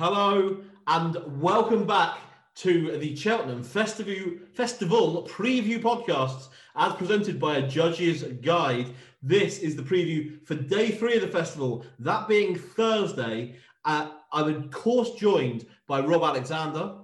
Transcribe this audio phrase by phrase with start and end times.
[0.00, 2.16] Hello and welcome back
[2.54, 8.94] to the Cheltenham Festival Festival preview podcasts as presented by a judge's guide.
[9.22, 13.56] This is the preview for day three of the festival, that being Thursday.
[13.84, 16.94] Uh, I'm of course joined by Rob Alexander,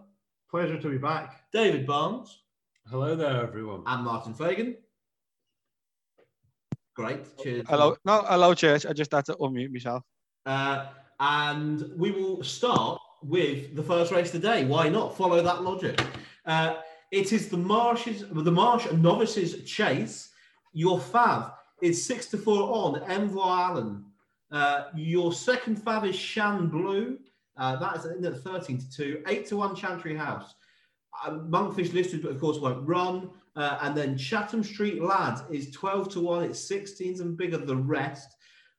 [0.51, 1.53] Pleasure to be back.
[1.53, 2.45] David Barnes,
[2.91, 3.83] Hello there, everyone.
[3.85, 4.75] and Martin Fagan.
[6.95, 7.67] Great, cheers.
[7.69, 8.87] Hello, no, hello, church.
[8.87, 10.03] I just had to unmute myself.
[10.47, 10.87] Uh,
[11.21, 14.65] and we will start with the first race today.
[14.65, 16.01] Why not follow that logic?
[16.45, 16.77] Uh,
[17.11, 20.31] it is the Marshes, the Marsh Novices Chase.
[20.73, 21.53] Your fav
[21.83, 24.05] is six to four on Envoy Allen.
[24.51, 27.19] Uh, your second fav is Shan Blue.
[27.57, 29.23] Uh, that is in at 13 to 2.
[29.27, 30.55] 8 to 1 Chantry House.
[31.25, 33.31] Uh, Monkfish listed, but of course won't run.
[33.57, 36.45] Uh, and then Chatham Street Lad is 12 to 1.
[36.45, 38.29] It's 16s and bigger than the rest.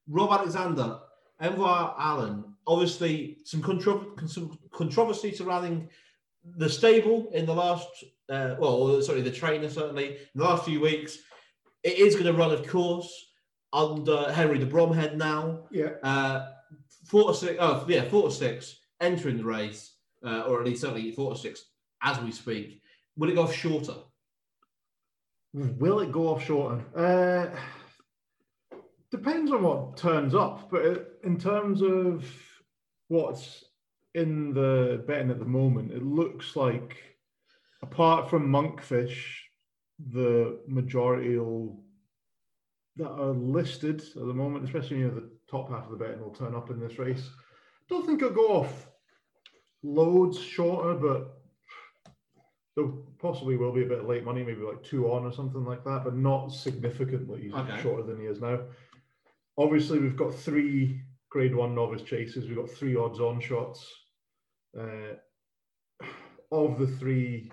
[0.08, 1.00] Rob Alexander,
[1.40, 2.44] Envoy Allen.
[2.66, 5.90] Obviously, some, contro- some controversy surrounding
[6.58, 7.88] the stable in the last,
[8.30, 11.20] uh, well, sorry, the trainer certainly, in the last few weeks.
[11.84, 13.32] It is going to run, of course,
[13.72, 15.68] under Henry de Bromhead now.
[15.72, 15.92] Yeah.
[16.04, 16.50] Uh,
[17.06, 19.94] four to six, oh, yeah, four to six entering the race,
[20.26, 21.64] uh, or at least certainly four to six
[22.02, 22.82] as we speak.
[23.16, 23.96] Will it go off shorter?
[25.54, 26.84] Will it go off shorter?
[26.96, 27.58] Uh,
[29.12, 32.26] depends on what turns up, but in terms of
[33.08, 33.64] what's
[34.16, 36.98] in the betting at the moment, it looks like,
[37.82, 39.24] apart from Monkfish,
[40.12, 41.84] the majority will,
[42.98, 46.20] that are listed at the moment, especially you know, the top half of the betting
[46.20, 47.30] will turn up in this race.
[47.90, 48.88] Don't think it'll go off
[49.84, 51.38] loads shorter, but
[52.76, 52.86] there
[53.20, 55.84] possibly will be a bit of late money, maybe like two on or something like
[55.84, 57.82] that, but not significantly Okay.
[57.82, 58.60] shorter than he is now.
[59.58, 63.86] Obviously, we've got three grade one novice chases, we've got three odds on shots.
[64.78, 65.16] Uh,
[66.52, 67.52] of the three,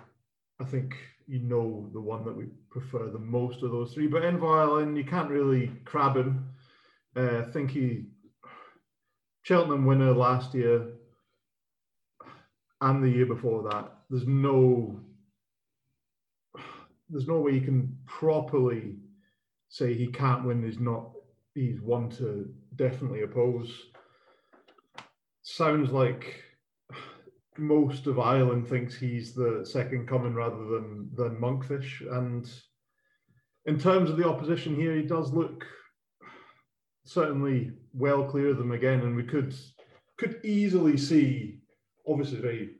[0.60, 0.94] I think
[1.26, 4.96] you know the one that we prefer the most of those three, but Envoy Allen,
[4.96, 6.48] you can't really crab him.
[7.16, 8.06] Uh, I think he,
[9.42, 10.86] Cheltenham winner last year
[12.80, 13.90] and the year before that.
[14.10, 15.00] There's no,
[17.08, 18.96] there's no way you can properly
[19.68, 20.62] say he can't win.
[20.62, 21.13] He's not.
[21.54, 23.70] He's one to definitely oppose.
[25.42, 26.42] Sounds like
[27.56, 32.00] most of Ireland thinks he's the second coming rather than than Monkfish.
[32.10, 32.50] And
[33.66, 35.64] in terms of the opposition here, he does look
[37.04, 39.54] certainly well clear of them again, and we could
[40.16, 41.60] could easily see.
[42.06, 42.70] Obviously, very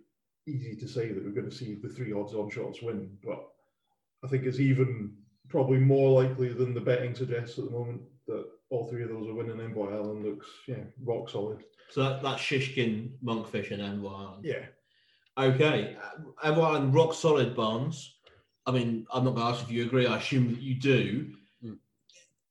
[0.49, 3.43] easy to say that we're going to see the three odds on shots win, but
[4.25, 5.17] I think it's even
[5.49, 8.03] probably more likely than the betting suggests at the moment
[8.75, 9.61] all three of those are winning.
[9.61, 11.65] Envoy Allen looks yeah rock solid.
[11.91, 14.41] So that, that's Shishkin, Monkfish, and Envoy Allen.
[14.43, 14.65] Yeah,
[15.37, 18.19] Okay, uh, Envoy Allen, rock solid Barnes.
[18.67, 20.07] I mean, I'm not going to ask if you agree.
[20.07, 21.35] I assume that you do.
[21.65, 21.77] Mm.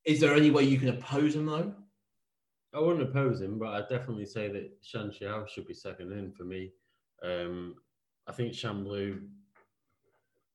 [0.05, 1.73] Is there any way you can oppose him though?
[2.73, 6.31] I wouldn't oppose him, but I'd definitely say that Shan Blue should be second in
[6.31, 6.71] for me.
[7.23, 7.75] Um,
[8.27, 9.21] I think Shan Blue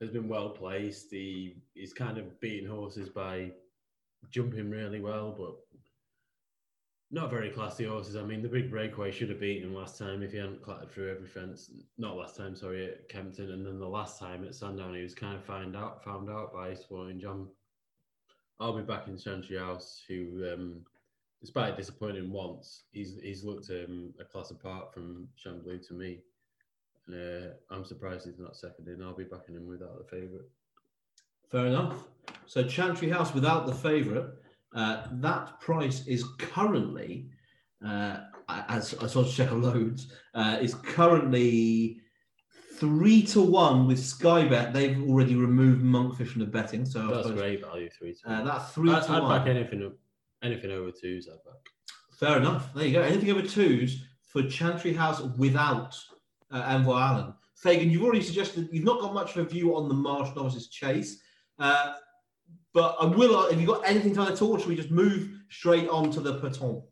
[0.00, 1.10] has been well placed.
[1.10, 3.52] He he's kind of beating horses by
[4.30, 5.56] jumping really well, but
[7.10, 8.16] not very classy horses.
[8.16, 10.90] I mean, the big breakaway should have beaten him last time if he hadn't clattered
[10.90, 11.70] through every fence.
[11.96, 15.14] Not last time, sorry, at Kempton, and then the last time at Sandown, he was
[15.14, 17.48] kind of found out found out by Sporting John.
[18.60, 20.84] I'll be back in Chantry House, who, um,
[21.40, 26.18] despite disappointing once, he's he's looked um, a class apart from Shan Blue to me.
[27.06, 29.02] And, uh, I'm surprised he's not second in.
[29.02, 30.44] I'll be backing him without the favourite.
[31.50, 32.04] Fair enough.
[32.46, 34.26] So Chantry House without the favourite,
[34.74, 37.28] uh, that price is currently,
[37.86, 38.18] uh,
[38.68, 42.00] as I saw check on loads, uh, is currently
[42.74, 44.72] three to one with Skybet.
[44.72, 48.28] They've already removed Monkfish from the betting, so I That's suppose, great value, three to
[48.30, 48.44] Uh, one.
[48.46, 49.38] that's three I'd, to I'd one.
[49.38, 49.92] back anything,
[50.42, 51.28] anything over twos.
[51.28, 51.60] I'd back.
[52.12, 52.72] Fair enough.
[52.74, 53.02] There you go.
[53.02, 55.96] Anything over twos for Chantry House without
[56.50, 57.34] uh, Envoy Allen.
[57.56, 60.68] Fagan, you've already suggested you've not got much of a view on the Marsh Novices
[60.68, 61.20] chase,
[61.58, 61.94] uh,
[62.74, 63.36] but I will.
[63.36, 64.52] uh, Have you got anything to add at all?
[64.52, 66.82] Or should we just move straight on to the peloton?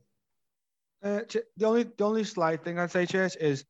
[1.02, 1.20] Uh,
[1.56, 3.64] the only the only slight thing I'd say, Church, is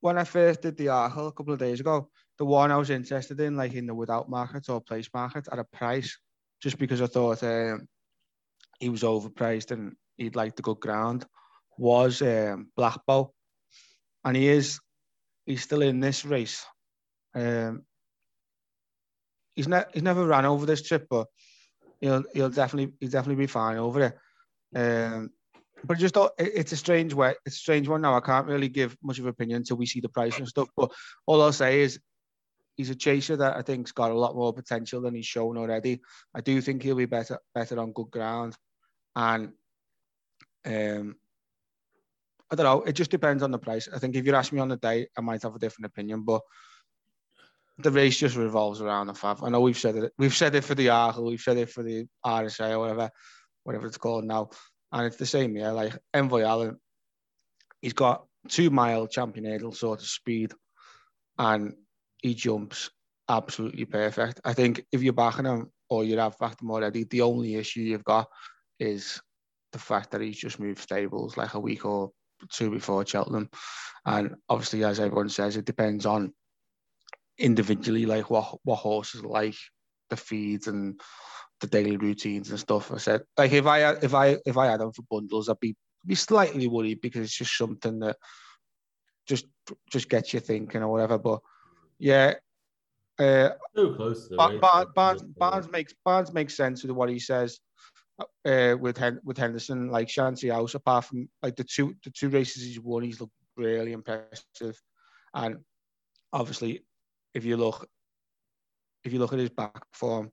[0.00, 2.08] when I first did the article a couple of days ago,
[2.38, 5.58] the one I was interested in, like in the without market or place market at
[5.58, 6.18] a price,
[6.60, 7.86] just because I thought um,
[8.80, 11.26] he was overpriced and he'd like the good ground,
[11.78, 13.32] was um, Blackbow,
[14.24, 14.80] and he is
[15.46, 16.64] he's still in this race.
[17.34, 17.84] Um,
[19.54, 21.26] he's not he's never ran over this trip, but
[22.00, 24.18] he'll he'll definitely he'll definitely be fine over it.
[24.74, 25.30] Um,
[25.84, 27.34] but just thought it's a strange way.
[27.44, 28.14] It's a strange one now.
[28.14, 30.68] I can't really give much of an opinion until we see the price and stuff.
[30.76, 30.92] But
[31.26, 31.98] all I'll say is
[32.76, 36.00] he's a chaser that I think's got a lot more potential than he's shown already.
[36.34, 38.56] I do think he'll be better better on good ground,
[39.16, 39.52] and
[40.64, 41.16] um,
[42.50, 42.82] I don't know.
[42.82, 43.88] It just depends on the price.
[43.92, 46.22] I think if you ask me on the day, I might have a different opinion,
[46.22, 46.42] but.
[47.82, 49.42] The race just revolves around the fav.
[49.42, 50.12] I know we've said it.
[50.16, 51.28] We've said it for the Arkle.
[51.28, 53.10] We've said it for the RSA or whatever,
[53.64, 54.50] whatever it's called now.
[54.92, 55.70] And it's the same here.
[55.70, 56.76] Like Envoy Allen,
[57.80, 60.52] he's got two mile champion hurdle sort of speed,
[61.38, 61.74] and
[62.22, 62.90] he jumps
[63.28, 64.40] absolutely perfect.
[64.44, 67.80] I think if you're backing him or you have backed him already, the only issue
[67.80, 68.28] you've got
[68.78, 69.20] is
[69.72, 72.10] the fact that he's just moved stables like a week or
[72.50, 73.48] two before Cheltenham.
[74.04, 76.32] And obviously, as everyone says, it depends on
[77.38, 79.56] individually, like what what horses like,
[80.10, 81.00] the feeds and
[81.60, 82.92] the daily routines and stuff.
[82.92, 85.60] I said, like if I had- if I if I had them for bundles, I'd
[85.60, 88.16] be be slightly worried because it's just something that
[89.26, 89.46] just
[89.90, 91.18] just gets you thinking or whatever.
[91.18, 91.40] But
[91.98, 92.34] yeah,
[93.18, 96.82] uh, So close to the Bar- Bar- but Barnes, uh, Barnes makes Barnes makes sense
[96.82, 97.60] with what he says
[98.44, 100.74] uh, with Hen- with Henderson, like Chantry House.
[100.74, 104.80] Apart from like the two the two races he's won, he's looked really impressive.
[105.34, 105.58] And
[106.32, 106.84] obviously,
[107.34, 107.88] if you look
[109.04, 110.30] if you look at his back form,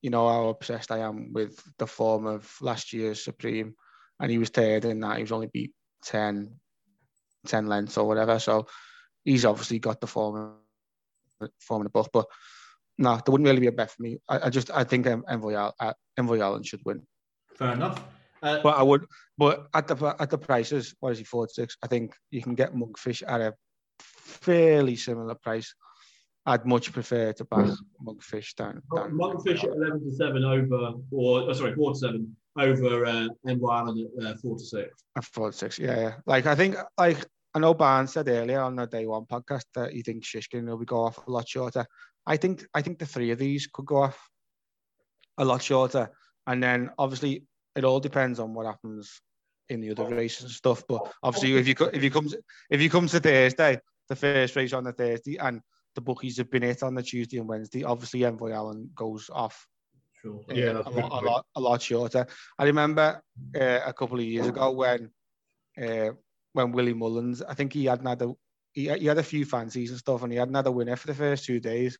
[0.00, 3.74] you know how obsessed I am with the form of last year's Supreme,
[4.18, 5.18] and he was third in that.
[5.18, 5.72] He was only beat
[6.04, 6.52] 10,
[7.46, 8.40] 10 lengths or whatever.
[8.40, 8.66] So
[9.24, 10.54] he's obviously got the form
[11.60, 12.26] form in the book, but
[12.98, 14.18] no, there wouldn't really be a bet for me.
[14.28, 17.06] I, I just I think Envoy, Al- uh, Envoy Allen should win,
[17.56, 18.02] Fair enough.
[18.42, 19.06] Uh, but I would.
[19.38, 21.76] But at the at the prices, what is he forty six?
[21.82, 23.54] I think you can get Monkfish at a
[23.98, 25.74] fairly similar price.
[26.44, 27.70] I'd much prefer to back
[28.04, 32.36] Monkfish than, than Monkfish at 11 to 7 over, or oh, sorry, 4 to 7
[32.58, 35.04] over uh, Envoy Allen at uh, 4 to 6.
[35.16, 35.78] at forty six.
[35.78, 36.14] Yeah, yeah.
[36.26, 37.24] Like I think like
[37.54, 40.78] I know Barnes said earlier on the day one podcast that he thinks Shishkin will
[40.78, 41.86] be go off a lot shorter.
[42.26, 44.28] I think I think the three of these could go off
[45.38, 46.10] a lot shorter,
[46.46, 47.44] and then obviously
[47.74, 49.20] it all depends on what happens
[49.68, 50.82] in the other races and stuff.
[50.88, 53.78] But obviously, if you if you come to, if you come to Thursday,
[54.08, 55.60] the first race on the Thursday, and
[55.94, 59.66] the bookies have been hit on the Tuesday and Wednesday, obviously Envoy Allen goes off
[60.22, 60.40] Sure.
[60.48, 62.26] Yeah, a, lot, a lot, a lot shorter.
[62.56, 63.20] I remember
[63.60, 65.10] uh, a couple of years ago when
[65.76, 66.10] uh,
[66.52, 68.32] when Willie Mullins, I think he had another,
[68.72, 71.14] he, he had a few fancies and stuff, and he had another winner for the
[71.14, 71.98] first two days.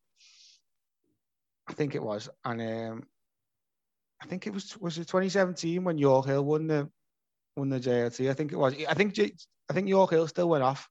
[1.67, 3.03] I think it was, and um,
[4.23, 6.89] I think it was was it 2017 when Yorkhill won the
[7.57, 8.31] won the JLT.
[8.31, 8.75] I think it was.
[8.89, 9.35] I think J-
[9.69, 10.89] I think Yorkhill still went off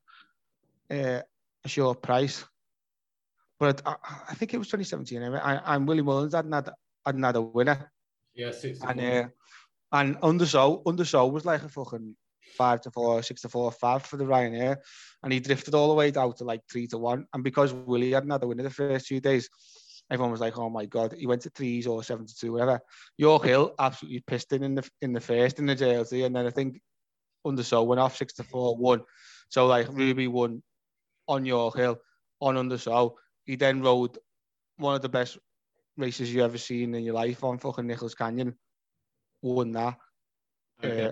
[0.89, 1.21] uh,
[1.63, 2.44] a short price,
[3.62, 3.96] but I,
[4.30, 5.22] I think it was 2017.
[5.22, 6.74] Anyway, and, and Willie Mullins had another
[7.06, 7.92] had another winner.
[8.34, 8.80] Yeah, six.
[8.80, 9.28] to And uh,
[9.92, 12.16] and Un de Sceaux, Undersow was like a fucking
[12.58, 14.78] five to four, six to four, five for the Ryanair,
[15.22, 17.28] and he drifted all the way down to like three to one.
[17.36, 19.48] And because Willie had another winner the first two days,
[20.10, 22.80] everyone was like, "Oh my god!" He went to threes or seven to two, whatever.
[23.19, 26.50] Yorkhill absolutely pissed in in the in the first in the JLT, and then I
[26.50, 26.81] think
[27.46, 29.02] Un de Sceaux went off six to four, one.
[29.50, 30.63] So like Ruby won
[31.28, 31.98] on Yorkhill
[32.42, 33.18] on Un de Sceaux.
[33.45, 34.17] He then rode
[34.77, 35.38] one of the best
[35.97, 38.55] races you ever seen in your life on fucking Nichols Canyon.
[39.41, 39.98] Won that.
[40.83, 41.07] Okay.
[41.07, 41.12] Uh,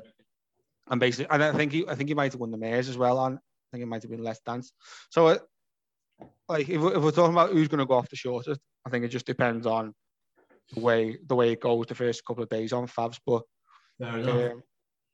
[0.89, 2.97] and basically, and I think he, I think he might have won the mares as
[2.97, 3.17] well.
[3.17, 3.39] On I
[3.71, 4.71] think it might have been Let's Dance.
[5.11, 5.37] So, uh,
[6.47, 9.05] like, if, if we're talking about who's going to go off the shortest, I think
[9.05, 9.93] it just depends on
[10.73, 13.19] the way the way it goes the first couple of days on Fabs.
[13.25, 13.43] But
[14.03, 14.63] um,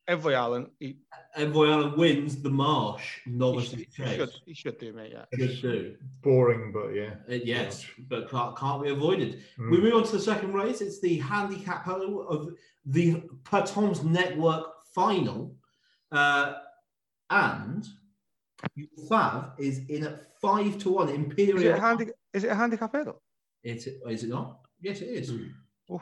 [0.08, 0.98] Envoy Allen, he,
[1.36, 5.14] Envoy Allen wins the Marsh he, novice should, he should he should do, mate.
[5.14, 5.48] Yeah.
[5.48, 5.96] Should do.
[6.22, 7.16] Boring, but yeah.
[7.30, 9.42] Uh, yes, but can't, can't be avoided.
[9.60, 9.72] Mm.
[9.72, 10.82] We move on to the second race.
[10.82, 12.50] It's the handicap hurdle of
[12.86, 15.56] the Pertemps Network final.
[16.12, 16.54] Uh,
[17.32, 17.86] and
[19.10, 21.10] Fav is in at five to one.
[21.10, 21.74] Is it Imperial.
[21.74, 23.22] a handi- Is it a handicap hurdle?
[23.64, 24.60] It, is it not?
[24.80, 25.32] Yes, it is.
[25.92, 26.02] Oof.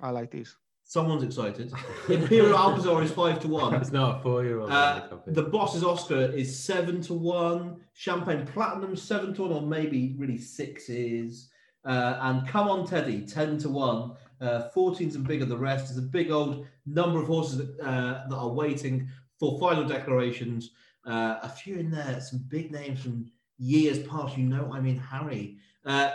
[0.00, 0.56] I like these.
[0.86, 1.72] Someone's excited.
[2.08, 3.74] Imperial Alcazar is five to one.
[3.74, 4.70] It's not a four-year-old.
[4.70, 7.80] Uh, the Bosses Oscar is seven to one.
[7.94, 11.48] Champagne Platinum seven to one, or maybe really sixes.
[11.84, 14.12] Uh, and Come On Teddy ten to one.
[14.40, 15.90] Uh, 14s and bigger the rest.
[15.90, 20.70] is a big old number of horses that, uh, that are waiting for final declarations.
[21.06, 24.36] Uh, a few in there, some big names from years past.
[24.36, 25.58] You know, I mean Harry.
[25.86, 26.12] Uh,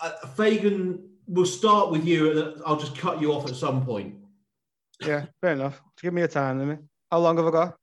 [0.00, 2.60] uh, Fagan, we'll start with you.
[2.64, 4.14] I'll just cut you off at some point.
[5.00, 5.80] Yeah, fair enough.
[6.00, 6.80] Give me a time limit.
[7.10, 7.76] How long have I got?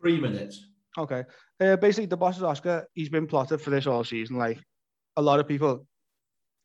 [0.00, 0.66] Three minutes.
[0.98, 1.24] Okay.
[1.60, 4.36] Uh, basically, the Bosses Oscar, he's been plotted for this all season.
[4.36, 4.58] Like
[5.16, 5.86] a lot of people,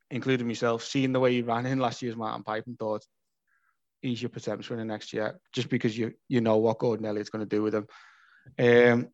[0.09, 3.05] including myself, seeing the way he ran in last year's Martin Pipe and thought
[4.01, 7.47] he's your potential winner next year, just because you you know what Gordon Elliott's going
[7.47, 7.87] to do with him.
[8.57, 9.09] Um,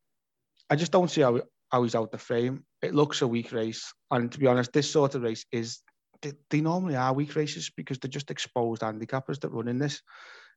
[0.70, 2.66] I just don't see how, how he's out the frame.
[2.82, 5.80] It looks a weak race, and to be honest, this sort of race is
[6.22, 10.02] they, they normally are weak races because they're just exposed handicappers that run in this.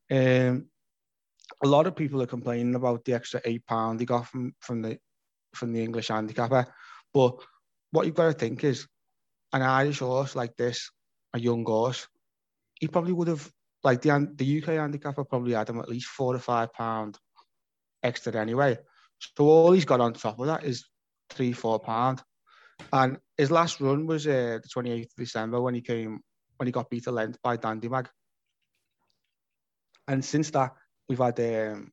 [0.09, 0.67] Um,
[1.63, 4.81] a lot of people are complaining about the extra eight pound they got from from
[4.81, 4.97] the
[5.53, 6.65] from the English handicapper,
[7.13, 7.35] but
[7.91, 8.87] what you've got to think is
[9.53, 10.89] an Irish horse like this,
[11.33, 12.07] a young horse,
[12.79, 13.51] he probably would have
[13.83, 17.17] like the the UK handicapper probably had him at least four to five pound
[18.03, 18.77] extra anyway.
[19.19, 20.85] So all he's got on top of that is
[21.29, 22.21] three, four pound.
[22.93, 26.21] And his last run was uh, the 28th of December when he came
[26.57, 28.07] when he got beat a length by Dandy Mag.
[30.07, 30.73] And since that,
[31.07, 31.91] we've had um,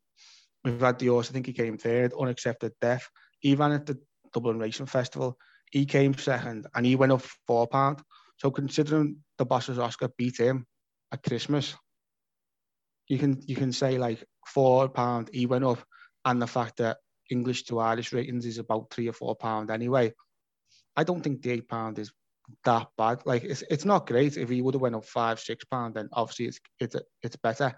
[0.65, 1.31] we've had the horse.
[1.31, 3.09] I think he came third, unaccepted death.
[3.41, 3.99] He ran at the
[4.33, 5.39] Dublin Racing Festival.
[5.71, 8.03] He came second, and he went up four pound.
[8.39, 10.67] So considering the bosses Oscar beat him
[11.13, 11.75] at Christmas,
[13.09, 15.83] you can you can say like four pound he went up,
[16.25, 16.99] and the fact that
[17.31, 20.13] English to Irish ratings is about three or four pound anyway.
[20.99, 22.11] I don't think the eight pound is
[22.65, 23.21] that bad.
[23.25, 24.37] Like it's it's not great.
[24.37, 27.73] If he would have went up five six pound, then obviously it's it's it's better.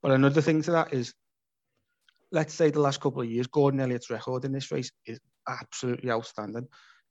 [0.00, 1.12] But another thing to that is,
[2.30, 6.12] let's say the last couple of years, Gordon Elliott's record in this race is absolutely
[6.12, 6.68] outstanding.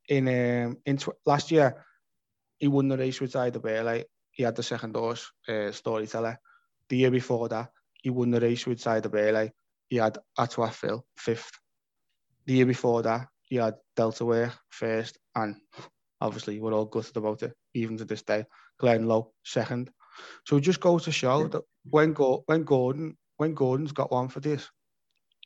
[0.07, 1.85] In um, in tw- last year,
[2.57, 4.05] he won the race with Sire Du Berlais.
[4.31, 6.39] He had the second horse, uh, Storyteller.
[6.87, 9.51] The year before that, he won the race with Sire Du Berlais.
[9.89, 11.51] He had Atwa Phil fifth.
[12.45, 15.57] The year before that, he had Delta Work first, and
[16.21, 18.45] obviously we're all gutted about it, even to this day.
[18.81, 19.91] Glenloe second.
[20.47, 24.29] So it just goes to show that when Go- when Gordon when Gordon's got one
[24.29, 24.69] for this,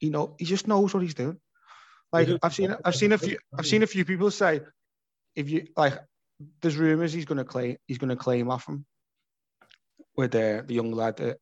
[0.01, 1.39] you know, he just knows what he's doing.
[2.13, 4.61] Like I've seen I've seen a few I've seen a few people say
[5.35, 5.99] if you like
[6.61, 8.85] there's rumours he's gonna claim he's gonna claim off him
[10.15, 11.35] with the the young lad uh, I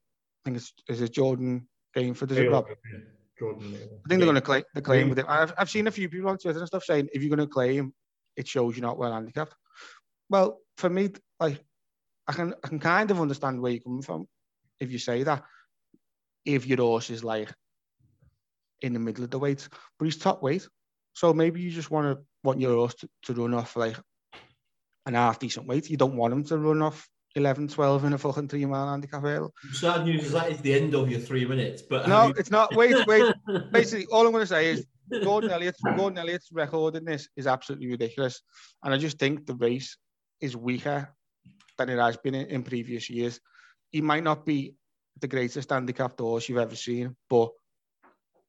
[0.46, 2.66] think it's is it Jordan Gainford, is it Rob?
[3.38, 3.74] Jordan.
[3.74, 5.26] I think they're going to claim the claim with it.
[5.28, 7.52] I've, I've seen a few people on Twitter and stuff saying if you're going to
[7.52, 7.94] claim,
[8.36, 9.56] it shows you're not well handicapped.
[10.30, 11.10] Well, for me,
[11.40, 11.64] like
[12.28, 14.28] I can I can kind of understand where you're coming from
[14.80, 15.44] if you say that.
[16.46, 17.54] If your horse is like
[18.82, 20.68] in the middle of the weight, but he's top weight,
[21.14, 23.98] so maybe you just want to want your horse to, to run off like
[25.06, 25.90] an half decent weight.
[25.90, 29.22] You don't want him to run off 11, 12 in a fucking three mile handicap
[29.22, 29.54] hurdle.
[29.72, 31.82] Sad news is that is the end of your three minutes.
[31.82, 32.76] But No, you- it's not.
[32.76, 33.34] Wait, wait.
[33.72, 34.86] Basically, all I'm going to say is
[35.24, 38.42] Gordon Elliott's Gordon Elliott's record in this is absolutely ridiculous,
[38.84, 39.98] and I just think the race
[40.42, 41.14] is weaker
[41.78, 43.40] than it has been in, in previous years.
[43.92, 44.76] He might not be
[45.20, 47.50] the greatest handicapped horse you've ever seen, but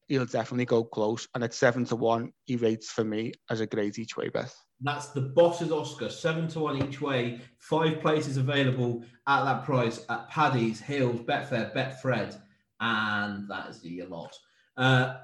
[0.09, 1.27] he'll definitely go close.
[1.35, 4.53] And at seven to one, he rates for me as a great each way bet.
[4.81, 7.41] That's the Bosses Oscar, seven to one each way.
[7.59, 12.39] Five places available at that price at Paddy's, Hills, Betfair, Betfred,
[12.81, 14.37] and that is the lot.
[14.77, 15.17] Uh,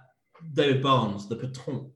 [0.55, 1.93] David Barnes, the Pertemps.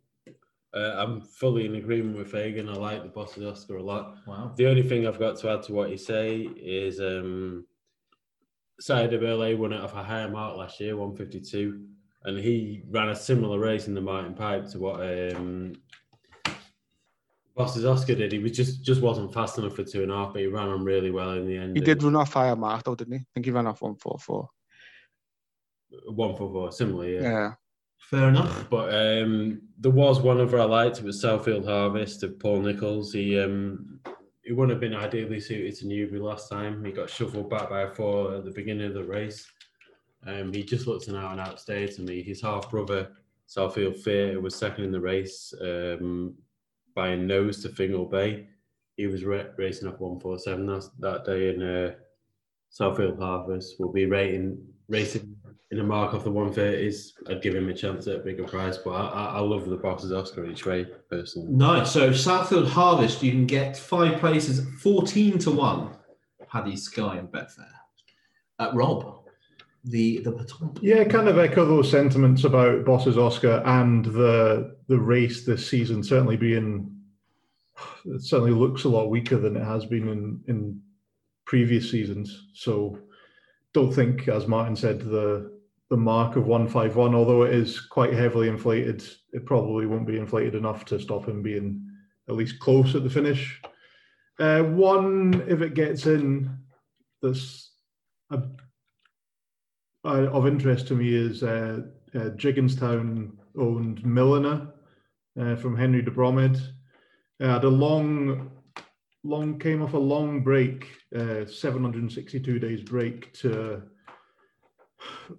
[0.74, 2.68] Uh, I'm fully in agreement with Fagan.
[2.68, 4.16] I like the Bosses Oscar a lot.
[4.26, 4.52] Wow.
[4.56, 7.64] The only thing I've got to add to what you say is um,
[8.80, 11.86] Sire Du Berlais won it off a higher mark last year, 152,
[12.24, 15.74] and he ran a similar race in the Martin Pipe to what um,
[17.54, 18.32] Bosses Oscar did.
[18.32, 20.68] He was just just wasn't fast enough for two and a half, but he ran
[20.68, 21.76] on really well in the end.
[21.76, 23.20] He did run off higher mark though, didn't he?
[23.20, 24.48] I think he ran off one four four.
[26.06, 27.22] one for four, similar, yeah.
[27.22, 27.52] Yeah.
[27.98, 28.68] Fair enough.
[28.68, 30.98] But um, there was one other I liked.
[30.98, 33.12] It was Southfield Harvest of Paul Nicholls.
[33.12, 34.00] He um,
[34.42, 36.84] he wouldn't have been ideally suited to Newbury last time.
[36.84, 39.50] He got shuffled back by a four at the beginning of the race.
[40.26, 42.22] Um, he just looks an out and out stay to me.
[42.22, 43.10] His half brother,
[43.48, 46.34] Southfield Theatre, was second in the race um,
[46.94, 48.46] by a nose to Fingal Bay.
[48.96, 51.94] He was ra- racing off 147 that, that day, and uh,
[52.72, 55.36] Southfield Harvest will be rating, racing
[55.70, 57.12] in a mark off the 130s.
[57.28, 59.76] I'd give him a chance at a bigger price, but I, I, I love the
[59.76, 61.50] Bosses Oscar each way, personally.
[61.50, 61.90] Nice.
[61.90, 65.96] So Southfield Harvest, you can get five places, 14 to 1.
[66.48, 67.66] Paddy Sky and Betfair.
[68.60, 69.23] Uh, Rob,
[69.84, 70.80] the the Pertemps.
[70.82, 76.02] Yeah, kind of echo those sentiments about Bosses Oscar and the the race this season
[76.02, 76.90] certainly being
[78.06, 80.80] it certainly looks a lot weaker than it has been in in
[81.44, 82.48] previous seasons.
[82.54, 82.98] So
[83.72, 85.52] don't think, as Martin said, the
[85.90, 90.54] the mark of 151, although it is quite heavily inflated, it probably won't be inflated
[90.54, 91.86] enough to stop him being
[92.28, 93.60] at least close at the finish.
[94.38, 96.58] Uh, one, if it gets in,
[97.20, 97.72] that's
[98.30, 98.42] a
[100.04, 101.80] uh, of interest to me is uh,
[102.14, 104.68] uh, Jigginstown owned Milliner
[105.40, 106.60] uh, from Henry de Bromhead.
[107.42, 108.50] Uh, had a long,
[109.22, 113.82] long came off a long break, uh, 762 days break to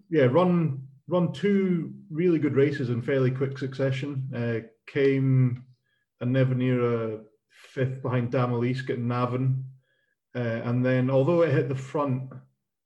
[0.09, 4.63] yeah, run run two really good races in fairly quick succession.
[4.87, 5.63] Came
[6.21, 7.19] a never near a
[7.49, 9.63] fifth behind East getting Navan.
[10.33, 12.31] And then, although it hit the front,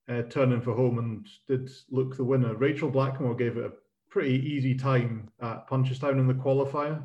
[0.10, 3.74] uh, turning for home and did look the winner, Rachel Blackmore gave it a
[4.10, 7.04] pretty easy time at Punchestown in the qualifier,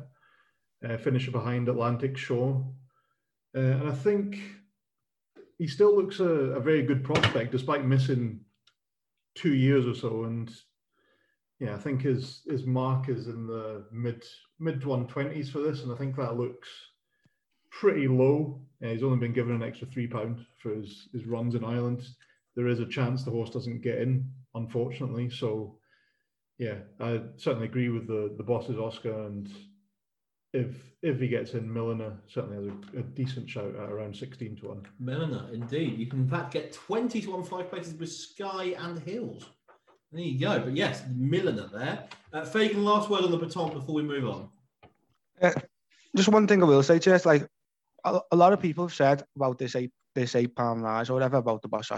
[0.87, 2.65] uh, finishing behind Atlantic Shore.
[3.55, 4.39] Uh, and I think
[5.57, 8.41] he still looks a, a very good prospect despite missing
[9.35, 10.23] two years or so.
[10.23, 10.51] And
[11.59, 14.23] yeah, I think his his mark is in the mid
[14.59, 16.69] mid one twenties for this, and I think that looks
[17.69, 18.61] pretty low.
[18.83, 22.03] Uh, he's only been given an extra three pound for his his runs in Ireland.
[22.55, 25.29] There is a chance the horse doesn't get in, unfortunately.
[25.29, 25.77] So
[26.57, 29.49] yeah, I certainly agree with the the bosses Oscar, and
[30.53, 34.55] if if he gets in, Milliner certainly has a, a decent shout at around sixteen
[34.57, 34.87] to one.
[34.99, 35.97] Milliner, indeed.
[35.97, 39.45] You can in fact get 20 to 1 five places with Sky and Hills.
[40.11, 40.59] There you go.
[40.59, 42.05] But yes, Milliner there.
[42.31, 44.49] Uh, Fagan, last word on the Pertemps before we move on.
[45.41, 45.51] Uh,
[46.15, 47.45] just one thing I will say, Chase, like
[48.05, 51.13] a, a lot of people have said about this eight this eight pound rise or
[51.13, 51.91] whatever about the boss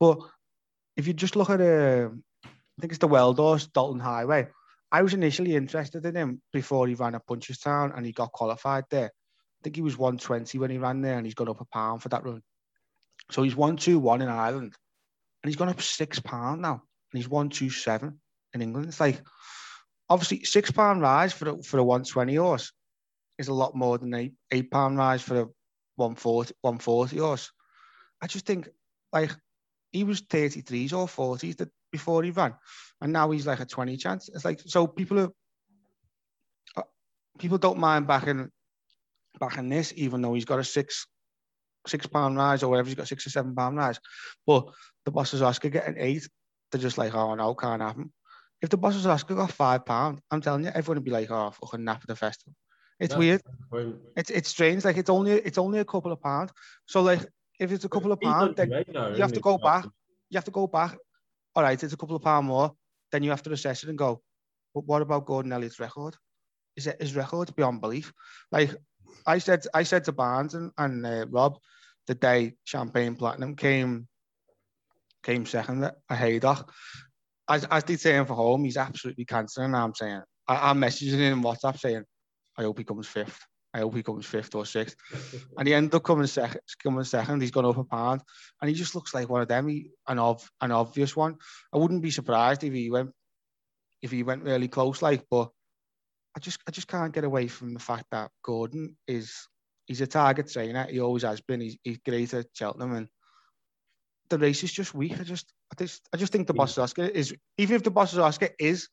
[0.00, 0.18] but
[0.96, 2.08] if you just look at uh,
[2.44, 4.48] I think it's the Weldorf Dalton Highway.
[4.92, 8.32] I was initially interested in him before he ran a at Punchestown and he got
[8.32, 9.06] qualified there.
[9.06, 12.02] I think he was 120 when he ran there and he's gone up a pound
[12.02, 12.42] for that run.
[13.30, 14.74] So he's 121 in Ireland
[15.42, 18.18] and he's gone up six pound now and he's 127
[18.54, 18.86] in England.
[18.86, 19.20] It's like
[20.08, 22.72] obviously six pound rise for a, for a 120 horse
[23.38, 25.46] is a lot more than eight eight pound rise for a
[25.98, 27.52] 140 140 horse.
[28.22, 28.68] I just think
[29.12, 29.34] like
[29.90, 32.54] he was 33s or 40s that before he ran,
[33.00, 34.28] and now he's like a 20 chance.
[34.28, 35.30] It's like so people are
[36.76, 36.82] uh,
[37.38, 38.50] people don't mind backing
[39.38, 41.06] backing this, even though he's got a six
[41.86, 43.98] six pound rise or whatever, he's got six or seven pound rise.
[44.46, 44.66] But
[45.04, 46.28] the bosses Oscar getting eight,
[46.70, 48.12] they're just like, oh no, can't happen.
[48.60, 51.50] If the bosses Oscar got five pound, I'm telling you, everyone would be like, oh,
[51.50, 52.54] fucking nap at the festival.
[53.00, 53.42] It's That's weird.
[54.16, 54.84] It's it's strange.
[54.84, 56.52] Like it's only it's only a couple of pounds.
[56.86, 57.24] So like
[57.60, 59.84] if it's a couple of pounds, then your radar, you have to go back.
[60.30, 60.96] you have to go back.
[61.54, 62.72] All right, it's a couple of pound more.
[63.12, 64.20] Then you have to assess it and go,
[64.74, 66.16] but what about Gordon Elliott's record?
[66.76, 68.12] Is it his record beyond belief?
[68.52, 68.74] Like
[69.26, 71.58] I said, I said to Barnes and, and uh, Rob
[72.06, 74.08] the day Champagne Platinum came
[75.22, 76.72] came second at Haydock.
[77.48, 79.74] As as they saying for home, he's absolutely cancelling.
[79.74, 82.04] I'm saying I, I'm messaging him in WhatsApp saying,
[82.58, 83.46] I hope he comes fifth.
[83.72, 84.96] I hope he comes fifth or sixth.
[85.56, 86.60] And he ended up coming second.
[86.82, 87.40] Coming second.
[87.40, 88.22] He's gone up a pound,
[88.60, 89.68] and he just looks like one of them.
[89.68, 91.36] He, an ov, an obvious one.
[91.72, 93.12] I wouldn't be surprised if he went,
[94.02, 95.02] if he went really close.
[95.02, 95.50] Like, but
[96.36, 99.46] I just, I just can't get away from the fact that Gordon is,
[99.86, 100.86] he's a target trainer.
[100.90, 101.60] He always has been.
[101.60, 103.08] He's, he's great at Cheltenham, and
[104.30, 105.20] the race is just weak.
[105.20, 106.58] I just, I just, I just think the Yeah.
[106.58, 108.88] Bosses Oscar is, even if the Bosses Oscar is,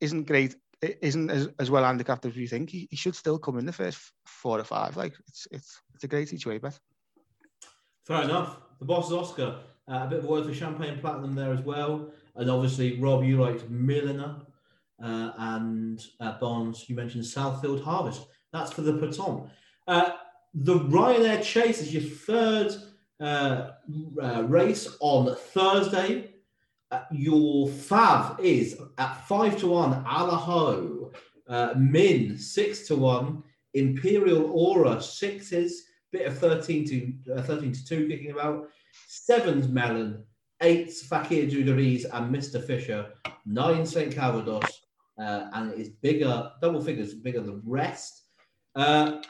[0.00, 3.58] isn't great isn't as, as well handicapped as you think, he, he should still come
[3.58, 4.96] in the first four or five.
[4.96, 6.78] Like it's it's it's a great each way bet.
[8.06, 8.58] Fair enough.
[8.78, 9.60] The Bosses Oscar.
[9.90, 12.12] Uh, a bit of a word for Champagne Platinum there as well.
[12.36, 14.36] And obviously, Rob, you liked Milliner
[15.02, 18.26] uh, and uh, Barnes, you mentioned Southfield Harvest.
[18.52, 19.50] That's for the Pertemps.
[19.88, 20.10] Uh,
[20.54, 22.72] the Ryanair Chase is your third
[23.20, 23.70] uh,
[24.22, 26.34] uh, race on Thursday.
[26.90, 31.12] Uh, your fav is at 5 to 1, Allaho.
[31.48, 33.42] Uh, Min, 6 to 1.
[33.74, 38.68] Imperial Aura, sixes bit of 13 to uh, 13 to 2 kicking about
[39.06, 40.24] sevens Melon
[40.60, 43.12] eights Fakir D'oudairies and mr fisher
[43.46, 44.82] nine st calvados
[45.18, 48.24] uh, and it is bigger double figures bigger than rest
[48.74, 49.20] uh,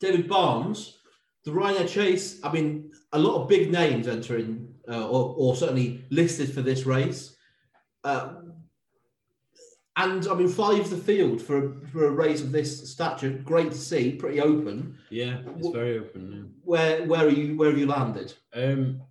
[0.00, 0.98] david barnes
[1.44, 6.04] the Ryanair chase i mean a lot of big names entering uh, or, or certainly
[6.10, 7.36] listed for this race
[8.04, 8.34] uh,
[9.98, 13.30] and I mean, five's the field for a, for a race of this stature.
[13.30, 14.96] Great to see, pretty open.
[15.10, 16.54] Yeah, it's very open.
[16.62, 17.56] Where where are you?
[17.56, 18.32] Where have you landed?
[18.54, 19.02] Um,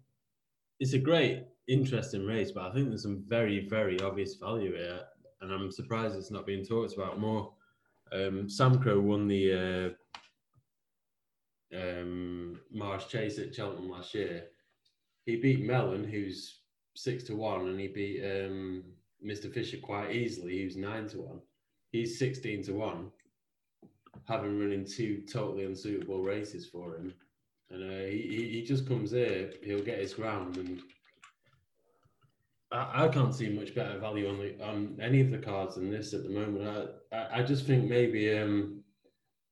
[0.80, 5.02] it's a great, interesting race, but I think there's some very, very obvious value here,
[5.42, 7.52] and I'm surprised it's not being talked about more.
[8.14, 9.96] Um, Samcro won the
[11.74, 14.46] uh, um, Marsh Chase at Cheltenham last year.
[15.28, 16.62] He beat Melon, who's
[16.96, 18.82] six to one, and he beat um,
[19.24, 19.54] Mr.
[19.54, 20.64] Fisher quite easily.
[20.64, 21.42] Was nine to one.
[21.92, 23.12] He's sixteen to one,
[24.26, 27.14] having run in two totally unsuitable races for him.
[27.70, 30.82] And uh, he, he- he just comes here, he'll get his ground, and
[32.72, 35.92] I, I can't see much better value on the, on any of the cards than
[35.92, 36.96] this at the moment.
[37.12, 38.82] I, I, I just think maybe, um,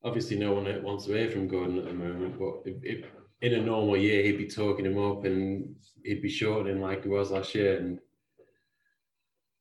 [0.05, 3.05] obviously, no one wants to hear from Gordon at the moment, but if, if,
[3.45, 7.09] in a normal year he'd be talking him up and he'd be shortening like he
[7.09, 7.77] was last year.
[7.77, 7.99] And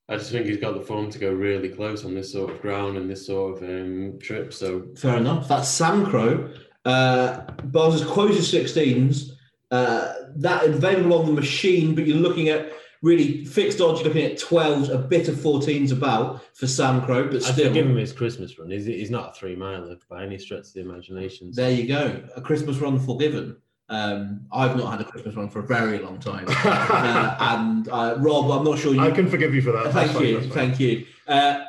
[0.09, 2.61] I just think he's got the form to go really close on this sort of
[2.61, 4.53] ground and this sort of um, trip.
[4.53, 5.47] So Fair enough.
[5.47, 6.57] That's Samcro.
[6.83, 9.31] Uh, Barnes' quoted 16s.
[9.69, 12.71] Uh, that available on the machine, but you're looking at
[13.01, 13.99] really fixed odds.
[13.99, 17.73] You're looking at 12s, a bit of 14s about for Samcro, but I'd still.
[17.73, 18.71] give him his Christmas run.
[18.71, 21.53] He's, he's not a three miler by any stretch of the imagination.
[21.53, 22.23] So There you go.
[22.35, 23.57] A Christmas run forgiven.
[23.87, 26.45] Um, I've not had a Christmas one for a very long time.
[26.49, 29.01] uh, and uh, Rob, I'm not sure you.
[29.01, 29.93] I can forgive you for that.
[29.93, 30.49] Thank fine, you, fine.
[30.49, 31.05] thank you.
[31.27, 31.63] Uh,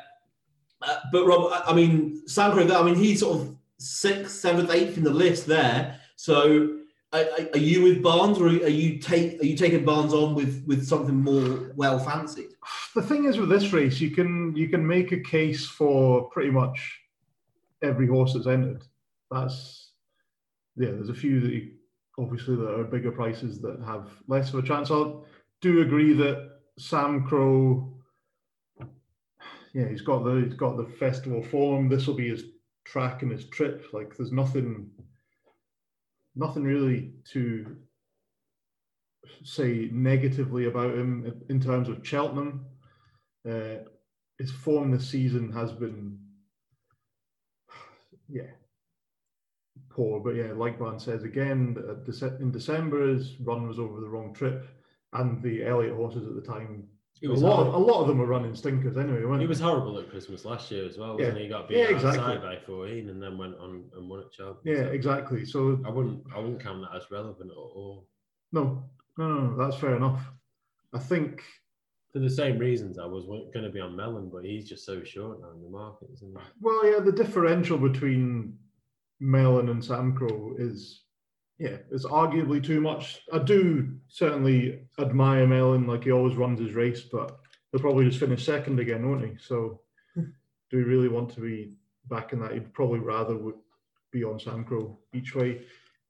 [0.83, 4.97] uh, but Rob, I, I mean, Samcro, I mean, he's sort of sixth, seventh, eighth
[4.97, 6.01] in the list there.
[6.17, 6.79] So,
[7.13, 10.35] are, are- are you with Barnes, or are you take are you taking Barnes on
[10.35, 12.49] with with something more well fancied?
[12.95, 16.51] The thing is with this race, you can you can make a case for pretty
[16.51, 16.99] much
[17.83, 18.83] every horse that's entered.
[19.31, 19.91] That's
[20.77, 20.91] yeah.
[20.93, 21.73] There's a few that you,
[22.19, 24.91] obviously that are bigger prices that have less of a chance.
[24.91, 25.13] I
[25.61, 26.51] do agree that
[26.81, 27.93] Samcro.
[29.75, 31.89] Yeah, he's got the he's got the festival form.
[31.89, 32.45] This will be his
[32.85, 33.87] track and his trip.
[33.93, 34.91] Like there's nothing,
[36.35, 37.77] nothing really to
[39.45, 42.65] say negatively about him in terms of Cheltenham.
[43.49, 43.85] Uh,
[44.39, 46.19] his form this season has been,
[48.29, 48.51] yeah,
[49.97, 50.21] poor.
[50.21, 54.33] But yeah, like Van says again, uh, in December his run was over the wrong
[54.35, 54.67] trip,
[55.15, 56.85] and the Elliott horses at the time.
[57.19, 59.23] He A lot, of, a lot of them were running stinkers anyway.
[59.23, 59.47] He they?
[59.47, 61.39] was horrible at Christmas last year as well, wasn't Yeah.
[61.39, 61.45] he?
[61.45, 62.37] He got beat Yeah, outside exactly.
[62.47, 64.61] by 14 and then went on and won at Cheltenham.
[64.67, 65.45] Yeah, So exactly.
[65.47, 68.07] So I wouldn't I wouldn't count that as relevant at all.
[68.53, 68.85] no,
[69.17, 70.31] no, no, no, that's fair enough.
[70.93, 71.43] I think
[72.13, 75.03] For the same reasons I was going to be on Melon, but he's just so
[75.03, 76.45] short now in the market, isn't he?
[76.61, 78.59] Well, yeah, the differential between
[79.21, 81.03] Melon and Samcro is,
[81.59, 83.23] yeah, it's arguably too much.
[83.33, 87.39] I do certainly admire Melon, like he always runs his race, but
[87.71, 89.37] he'll probably just finish second again, won't he?
[89.39, 89.81] So,
[90.15, 90.25] hmm.
[90.71, 91.73] do we really want to be
[92.09, 92.53] back in that?
[92.53, 93.57] He'd probably rather would
[94.13, 95.63] be on Samcro each way.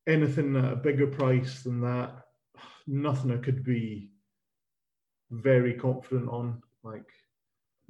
[0.07, 2.27] Anything at a bigger price than that,
[2.87, 4.11] nothing I could be
[5.31, 6.63] very confident on.
[6.83, 7.09] Like,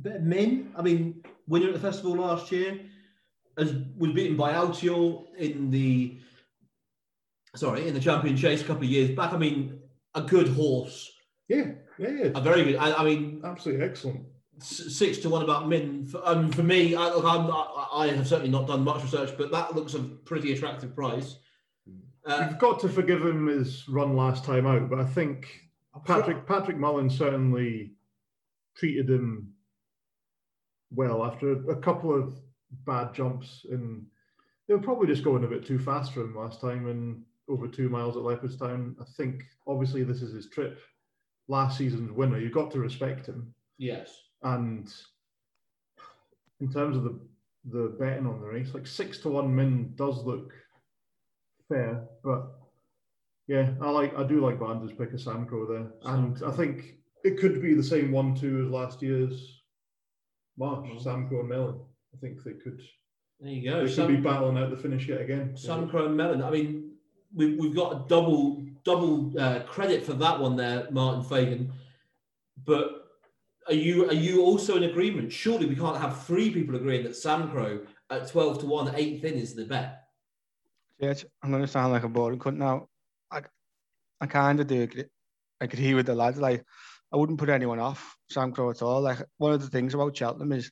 [0.01, 2.81] Bit of Min, I mean, winner at the festival last year,
[3.57, 6.19] as was beaten by Altior in the
[7.55, 9.33] sorry in the champion chase a couple of years back.
[9.33, 9.81] I mean,
[10.15, 11.11] a good horse,
[11.49, 12.77] yeah, yeah, yeah, a very good.
[12.77, 14.25] I, I mean, absolutely excellent.
[14.59, 16.07] six to one about Min.
[16.07, 19.37] For, um, for me, I, look, I'm, I, I have certainly not done much research,
[19.37, 21.37] but that looks a pretty attractive price.
[22.27, 25.49] Uh, You've got to forgive him his run last time out, but I think
[26.05, 27.93] Patrick Patrick Mullen certainly
[28.77, 29.53] treated him
[30.91, 32.39] well after a couple of
[32.85, 34.07] bad jumps and
[34.67, 37.69] they were probably just going a bit too fast for him last time and over
[37.69, 38.95] two miles at Leopardstown.
[39.01, 40.81] I think obviously this is his trip.
[41.49, 43.55] Last season's winner, you've got to respect him.
[43.79, 44.23] yes.
[44.43, 44.93] And
[46.61, 47.19] in terms of the
[47.69, 50.53] the betting on the race, like six to one min does look
[51.69, 52.47] fair, but
[53.49, 57.39] yeah, I like I do like Barnes' pick of Samcro there, and I think it
[57.39, 59.63] could be the same one two as last year's
[60.59, 61.09] March, mm-hmm.
[61.09, 61.81] Samcro and Melon.
[62.17, 62.81] I think they could
[63.41, 63.85] There you go.
[63.87, 65.53] they Sam- could be battling out the finish yet again.
[65.55, 66.43] Samcro and Melon.
[66.43, 66.93] I mean,
[67.35, 71.73] we've, we've got a double double uh, credit for that one there, Martin Fagan.
[72.65, 73.05] But
[73.69, 75.33] are you are you also in agreement?
[75.33, 79.35] Surely we can't have three people agreeing that Samcro at twelve to one, eighth in
[79.35, 80.05] is the bet.
[80.99, 82.89] Yeah, I'm going to sound like a boring cunt now.
[83.31, 83.43] I,
[84.21, 85.05] I kind of do agree,
[85.61, 86.39] agree with the lads.
[86.39, 86.65] Like,
[87.13, 89.03] I wouldn't put anyone off Samcro at all.
[89.03, 90.71] Like, one of the things about Cheltenham is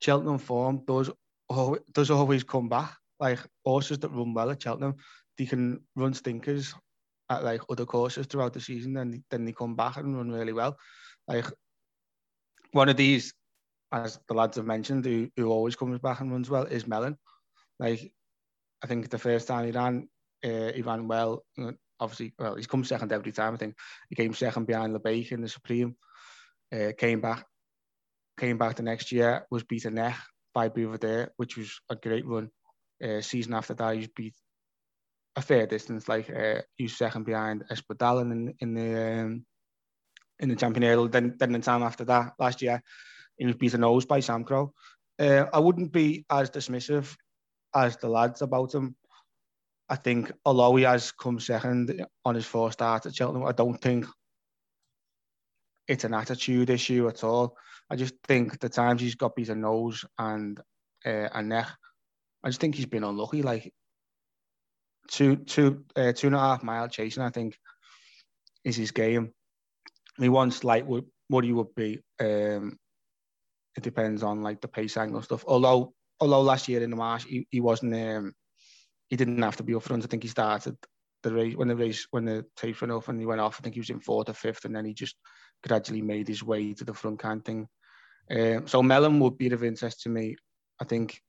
[0.00, 1.10] Cheltenham form does
[1.50, 2.92] al- does always come back.
[3.18, 4.96] Like horses that run well at Cheltenham,
[5.38, 6.74] they can run stinkers
[7.30, 10.52] at like other courses throughout the season, and then they come back and run really
[10.52, 10.76] well.
[11.26, 11.46] Like
[12.72, 13.32] one of these,
[13.92, 17.16] as the lads have mentioned, who, who always comes back and runs well is Melon.
[17.78, 18.12] Like
[18.82, 20.08] I think the first time he ran,
[20.44, 21.44] uh, he ran well.
[21.98, 23.54] Obviously, well, he's come second every time.
[23.54, 23.74] I think
[24.10, 25.96] he came second behind Labaik in the Supreme.
[26.70, 27.46] Uh, came back,
[28.38, 29.46] came back the next year.
[29.50, 30.16] Was beaten there
[30.54, 32.50] by Buveur d'Air, which was a great run.
[33.02, 34.34] Uh, season after that, he was beat
[35.36, 36.08] a fair distance.
[36.08, 39.46] Like uh, he was second behind Espoir d'Allen in in the um,
[40.38, 42.82] in the Champion Then then the time after that, last year,
[43.36, 44.70] he was beaten nose by Samcro.
[45.18, 47.16] Uh, I wouldn't be as dismissive
[47.74, 48.96] as the lads about him.
[49.88, 53.80] I think although he has come second on his four start at Cheltenham, I don't
[53.80, 54.06] think
[55.86, 57.56] it's an attitude issue at all.
[57.90, 60.58] I just think the times he's got beaten nose and
[61.04, 61.68] uh, a neck,
[62.42, 63.42] I just think he's been unlucky.
[63.42, 63.72] Like
[65.08, 67.22] two two uh, two and a half mile chasing.
[67.22, 67.58] I think
[68.64, 69.32] is his game.
[70.18, 72.00] He wants like what what he would be.
[72.20, 72.78] Um,
[73.76, 75.44] it depends on like the pace angle stuff.
[75.46, 78.32] Although although last year in the marsh he, he wasn't um,
[79.08, 80.04] he didn't have to be up front.
[80.04, 80.76] I think he started
[81.22, 83.58] the race when the race when the tape ran off and he went off.
[83.60, 85.16] I think he was in fourth or fifth, and then he just
[85.62, 87.68] gradually made his way to the front kind thing.
[88.30, 90.36] Um, so Melon would be of interest to me.
[90.80, 91.20] I think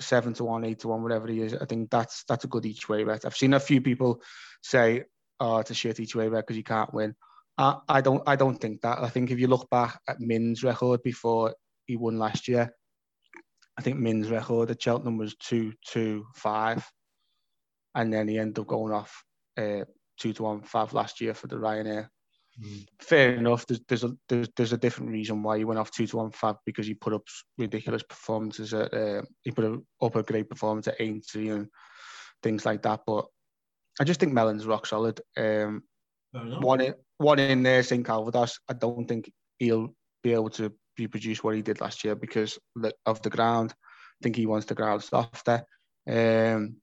[0.00, 1.54] seven to one, eight to one, whatever he is.
[1.54, 3.24] I think that's that's a good each way bet.
[3.24, 4.22] I've seen a few people
[4.62, 5.04] say,
[5.40, 7.14] "Oh, it's a shit each way bet because you can't win."
[7.58, 8.98] I, I don't I don't think that.
[8.98, 11.54] I think if you look back at Min's record before
[11.86, 12.74] he won last year,
[13.78, 16.88] I think Min's record at Cheltenham was two two five,
[17.94, 19.24] and then he ended up going off
[19.56, 19.84] uh,
[20.18, 22.08] two to one five last year for the Ryanair.
[22.62, 22.86] Mm.
[23.00, 23.66] Fair enough.
[23.66, 26.30] There's there's a there's, there's a different reason why he went off two to one
[26.30, 27.22] Fab because he put up
[27.58, 31.68] ridiculous performances at uh, he put up a great performance at Aintree and
[32.42, 33.00] things like that.
[33.06, 33.26] But
[34.00, 35.20] I just think Melon's rock solid.
[35.36, 35.82] Um,
[36.32, 38.58] one in one in there, St Calvados.
[38.68, 42.58] I don't think he'll be able to reproduce what he did last year because
[43.04, 43.74] of the ground.
[43.76, 45.64] I think he wants the ground softer.
[46.08, 46.76] Um,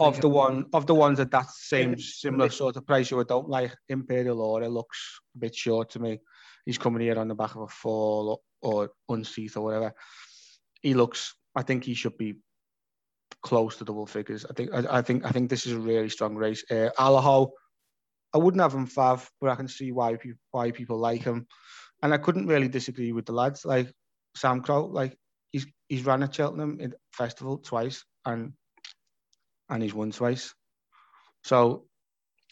[0.00, 3.48] of the one of the ones at that same similar sort of price you don't
[3.48, 6.20] like Imperial Aura looks a bit short to me.
[6.64, 9.94] He's coming here on the back of a fall or, or unseat or whatever.
[10.82, 11.34] He looks.
[11.54, 12.36] I think he should be
[13.42, 14.46] close to double figures.
[14.48, 14.70] I think.
[14.72, 15.26] I, I think.
[15.26, 16.64] I think this is a really strong race.
[16.70, 17.50] Uh, Allaho,
[18.34, 21.46] I wouldn't have him fav, but I can see why people why people like him,
[22.02, 23.92] and I couldn't really disagree with the lads like
[24.36, 24.90] Samcro.
[24.90, 25.16] Like
[25.52, 28.52] he's he's ran at Cheltenham in festival twice and
[29.70, 30.54] and he's won twice.
[31.44, 31.86] So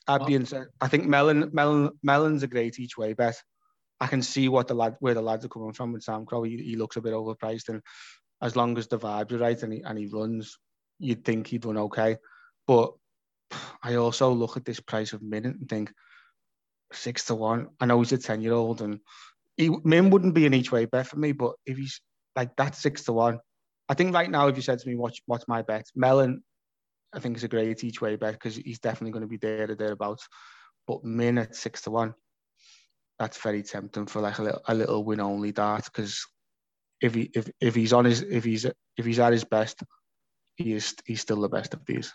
[0.07, 0.39] I'd be
[0.81, 3.43] I think Melon, Melon, Melon's a great each way bet.
[4.01, 6.47] I can see what the lad where the lads are coming from with Samcro.
[6.47, 7.83] He, he looks a bit overpriced, and
[8.41, 10.57] as long as the vibes are right and he and he runs,
[10.99, 12.17] you'd think he'd run okay.
[12.67, 12.93] But
[13.83, 15.93] I also look at this price of Min and think
[16.93, 17.69] six to one.
[17.81, 19.01] I know he's a ten year old, and
[19.57, 21.33] he, Min wouldn't be an each way bet for me.
[21.33, 22.01] But if he's
[22.37, 23.41] like that six to one,
[23.89, 26.43] I think right now if you said to me, "What's what's my bet?" Melon
[27.13, 29.71] I think it's a great each way bet because he's definitely going to be there
[29.71, 30.29] or thereabouts.
[30.87, 32.15] But Min at six to one,
[33.19, 36.27] that's very tempting for like a little, a little win only dart because
[37.01, 39.83] if he if, if he's on his if he's if he's at his best,
[40.57, 42.13] he is he's still the best of these.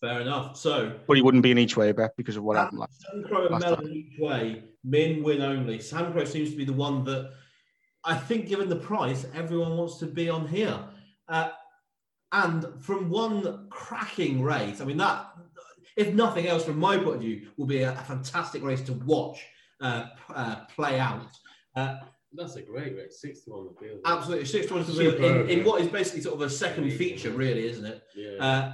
[0.00, 0.56] Fair enough.
[0.56, 3.04] So, but he wouldn't be an each way bet because of what happened last.
[3.14, 5.78] Samcro and Melon each way, Min win only.
[5.78, 7.32] Samcro seems to be the one that
[8.04, 10.78] I think, given the price, everyone wants to be on here.
[11.28, 11.50] Uh,
[12.32, 15.26] and from one cracking race, I mean, that,
[15.96, 18.92] if nothing else, from my point of view, will be a, a fantastic race to
[18.92, 19.44] watch
[19.80, 21.28] uh, uh, play out.
[21.74, 21.96] Uh,
[22.32, 24.00] that's a great race, six to one the field.
[24.04, 26.90] Absolutely, six to one the field in, in, what is basically sort of a second
[26.92, 28.02] feature, really, isn't it?
[28.14, 28.44] Yeah.
[28.44, 28.72] Uh,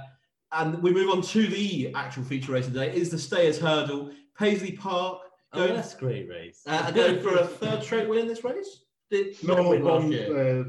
[0.53, 2.93] and we move on to the actual feature race today.
[2.93, 5.21] Is the Stayers Hurdle, Paisley Park.
[5.53, 6.61] Going, oh, that's a great race.
[6.65, 8.83] Uh, going for a third straight win in this race.
[9.11, 10.65] Did no, win last year?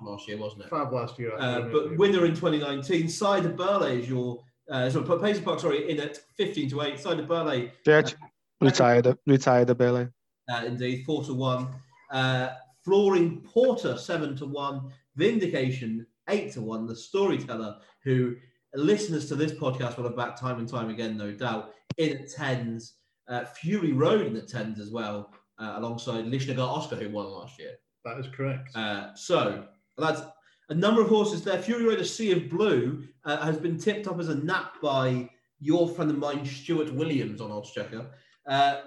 [0.00, 0.70] Uh, last year, wasn't it?
[0.70, 1.32] Fab last year.
[1.38, 4.42] Uh, but winner in 2019, Sire Du Berlais is your.
[4.70, 7.00] Uh, so Paisley Park, sorry, in at 15 to 8.
[7.00, 7.72] Side of Burley.
[7.84, 8.14] Judge,
[8.60, 10.08] retired, retired the Burley.
[10.48, 11.68] Uh, indeed, 4 to 1.
[12.12, 12.50] Uh,
[12.84, 14.92] Flooring Porter, 7 to 1.
[15.16, 16.86] Vindication, 8 to 1.
[16.86, 18.36] The storyteller, who
[18.74, 22.28] listeners to this podcast will have backed time and time again, no doubt, in at
[22.28, 22.92] 10s.
[23.28, 27.58] Uh, Fury Road in at 10s as well, uh, alongside Lisnagar Oscar, who won last
[27.58, 27.74] year.
[28.04, 28.70] That is correct.
[28.74, 30.22] Uh, so that's
[30.68, 31.60] a number of horses there.
[31.60, 35.28] Fury Road, a Sea of Blue, uh, has been tipped up as a nap by
[35.60, 38.06] your friend of mine, Stuart Williams, on Oddschecker.
[38.46, 38.80] Uh,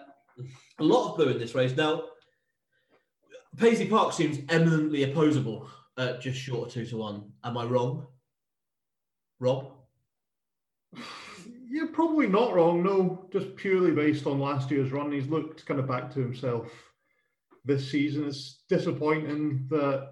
[0.79, 1.75] a lot of blue in this race.
[1.75, 2.03] Now,
[3.57, 7.31] Paisley Park seems eminently opposable at just short of two to one.
[7.43, 8.07] Am I wrong,
[9.39, 9.71] Rob?
[11.69, 12.83] You're probably not wrong.
[12.83, 16.71] No, just purely based on last year's run, he's looked kind of back to himself
[17.65, 18.25] this season.
[18.25, 20.11] It's disappointing that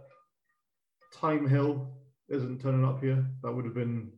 [1.13, 1.91] Thyme Hill
[2.29, 3.25] isn't turning up here.
[3.43, 4.11] That would have been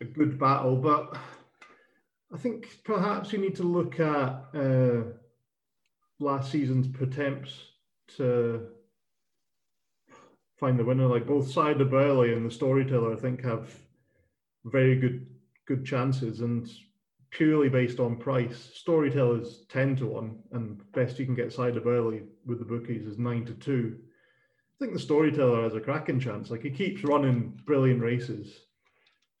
[0.00, 1.16] a good battle, but
[2.32, 5.02] I think perhaps you need to look at uh,
[6.18, 7.52] last season's attempts
[8.16, 8.68] to
[10.58, 11.06] find the winner.
[11.06, 13.74] Like both Sire Du Berlais and the Storyteller, I think have
[14.64, 15.26] very good
[15.66, 16.68] good chances, and
[17.30, 21.80] purely based on price, Storyteller's ten to one, and best you can get Sire Du
[21.80, 23.98] Berlais with the bookies is nine to two.
[24.80, 26.50] I think the storyteller has a cracking chance.
[26.50, 28.60] Like he keeps running brilliant races,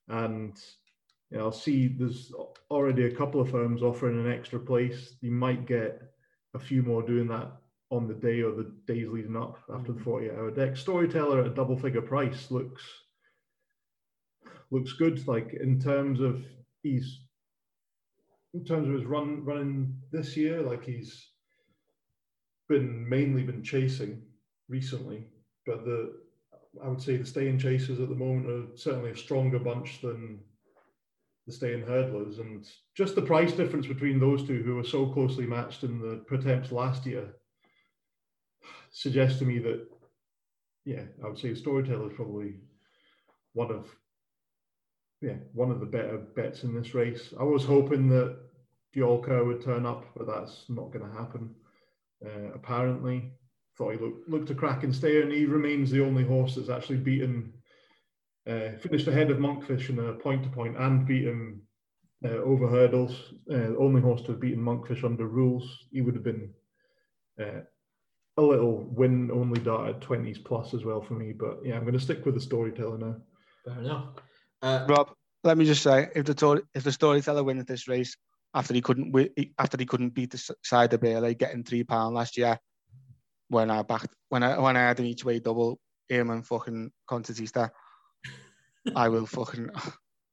[0.08, 0.52] and
[1.30, 2.30] you know, I'll see there's
[2.70, 5.14] already a couple of firms offering an extra place.
[5.22, 6.02] You might get
[6.52, 7.52] a few more doing that
[7.90, 10.04] on the day or the days leading up after the mm.
[10.04, 10.76] 48 hour deck.
[10.76, 12.84] Storyteller at a double figure price looks
[14.70, 15.26] looks good.
[15.26, 16.44] Like in terms of
[16.82, 17.18] he's
[18.52, 21.28] in terms of his run running this year, like he's
[22.68, 24.20] been mainly been chasing
[24.70, 25.26] recently,
[25.66, 26.14] but the
[26.82, 30.38] I would say the staying chasers at the moment are certainly a stronger bunch than
[31.46, 35.46] the staying hurdlers, and just the price difference between those two, who were so closely
[35.46, 37.34] matched in the attempts last year,
[38.92, 39.86] suggests to me that
[40.84, 42.54] yeah, I would say Storyteller is probably
[43.52, 43.86] one of
[45.20, 47.34] yeah one of the better bets in this race.
[47.38, 48.38] I was hoping that
[48.94, 51.54] Diolka would turn up, but that's not going to happen.
[52.24, 53.32] Uh, apparently,
[53.80, 56.98] thought he looked looked a cracking stayer, and he remains the only horse that's actually
[56.98, 57.52] beaten.
[58.46, 61.60] Uh, finished ahead of Monkfish in a point to point and beaten
[62.24, 63.34] uh, over hurdles.
[63.50, 65.86] Uh, only horse to have beaten Monkfish under rules.
[65.92, 66.50] He would have been
[67.40, 67.60] uh,
[68.36, 71.32] a little win only darted 20s plus as well for me.
[71.32, 73.16] But yeah, I'm going to stick with the storyteller now.
[73.64, 74.06] Fair enough.
[74.62, 75.12] Uh, Rob,
[75.44, 78.16] let me just say, if the tor- if the storyteller wins this race
[78.54, 79.14] after he couldn't
[79.58, 82.58] after he couldn't beat the Sire Du Berlais, getting three pound last year,
[83.50, 86.90] when I backed when I when I had an each way double him and fucking
[87.08, 87.70] Concertista,
[88.96, 89.68] I will fucking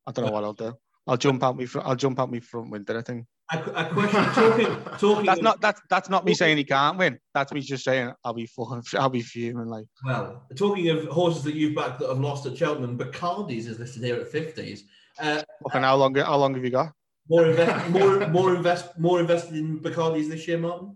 [0.08, 0.73] I don't know what I'll do.
[1.08, 2.97] I'll jump out me fr- I'll jump out me front window.
[2.97, 4.67] I think a, a question talking
[4.99, 7.17] talking that's of- not that's that's not me saying he can't win.
[7.34, 9.86] That's me just saying I'll be fucking I'll be fuming like.
[10.06, 14.03] Well, talking of horses that you've backed that have lost at Cheltenham, Bacardys is listed
[14.03, 14.84] here at fifties.
[15.19, 16.91] Uh, Fucking how long how long have you got?
[17.30, 20.95] more invest, more more invest, more invested in Bacardys this year, Martin.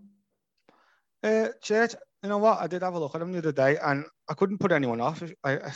[1.22, 2.60] Uh, Church, you know what?
[2.60, 5.00] I did have a look at him the other day, and I couldn't put anyone
[5.00, 5.22] off.
[5.44, 5.72] I, I,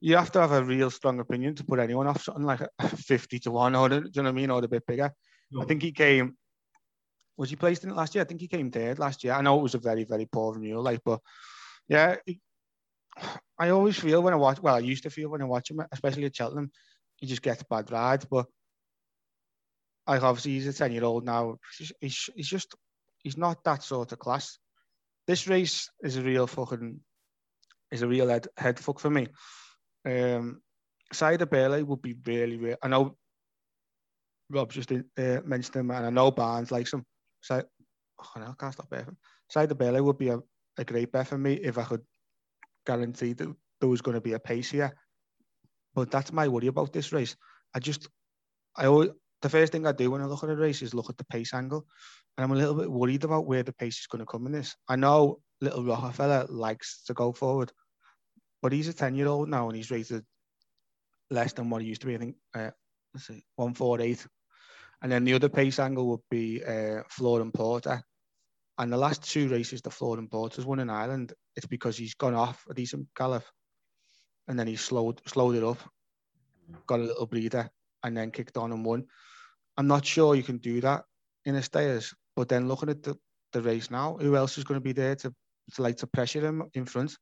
[0.00, 2.60] you have to have a real strong opinion to put anyone off something like
[2.96, 5.12] 50 to 1 or, do you know what I mean, or a bit bigger.
[5.60, 6.36] I think he came,
[7.36, 8.22] was he placed in it last year?
[8.22, 9.34] I think he came third last year.
[9.34, 11.20] I know it was a very, very poor renewal, like, but
[11.88, 12.40] yeah, he-
[13.58, 15.80] I always feel when I watch, well, I used to feel when I watch him,
[15.92, 16.72] especially at Cheltenham,
[17.16, 18.46] he just gets bad rides, but
[20.06, 21.58] like obviously he's a 10 year old now.
[21.78, 22.74] He's, he's, he's just,
[23.18, 24.58] he's not that sort of class.
[25.26, 27.00] This race is a real fucking,
[27.90, 29.28] is a real head, head fuck for me.
[30.04, 30.60] Um,
[31.12, 33.16] Sire Du Berlais would be really, really, I know
[34.50, 37.04] Rob just uh, mentioned him, and I know Barnes likes him.
[37.40, 37.62] So,
[38.20, 39.16] oh, no, I can't stop betting.
[39.48, 40.40] Sire Du Berlais would be a,
[40.78, 42.02] a great bet for me if I could
[42.86, 44.92] guarantee that there was going to be a pace here.
[45.94, 47.36] But that's my worry about this race.
[47.74, 48.08] I just,
[48.76, 49.10] I always,
[49.42, 51.24] the first thing I do when I look at a race is look at the
[51.24, 51.86] pace angle.
[52.36, 54.52] And I'm a little bit worried about where the pace is going to come in
[54.52, 54.74] this.
[54.88, 57.72] I know Lil Rockerfeller likes to go forward,
[58.62, 60.24] but he's a 10 year old now and he's rated
[61.30, 62.14] less than what he used to be.
[62.14, 62.70] I think, uh,
[63.12, 64.26] let's see, 148.
[65.02, 68.02] And then the other pace angle would be uh, Flooring Porter.
[68.78, 72.34] And the last two races, the Flooring Porter's won in Ireland, it's because he's gone
[72.34, 73.44] off a decent gallop
[74.48, 75.78] and then he slowed slowed it up,
[76.86, 77.70] got a little breather,
[78.02, 79.06] and then kicked on and won.
[79.76, 81.04] I'm not sure you can do that
[81.44, 83.16] in a stayers, but then looking at the,
[83.52, 85.34] the race now, who else is going to be there to,
[85.74, 87.16] to like to pressure him in front?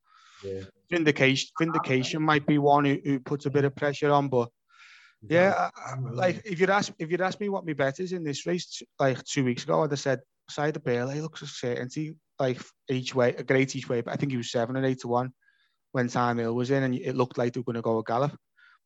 [0.44, 0.62] Yeah.
[0.92, 4.48] Vinndication, Vinndication might be one who, who puts a bit of pressure on, but
[5.28, 8.24] yeah, I- like if you'd ask if you'd asked me what my bet is in
[8.24, 12.16] this race like two weeks ago, I'd have said Sire Du Berlais looks a certainty
[12.38, 12.58] like
[12.88, 15.08] each way, a great each way, but I think he was seven and eight to
[15.08, 15.32] one
[15.92, 18.02] when Thyme Hill was in, and it looked like they were going to go a
[18.02, 18.34] gallop.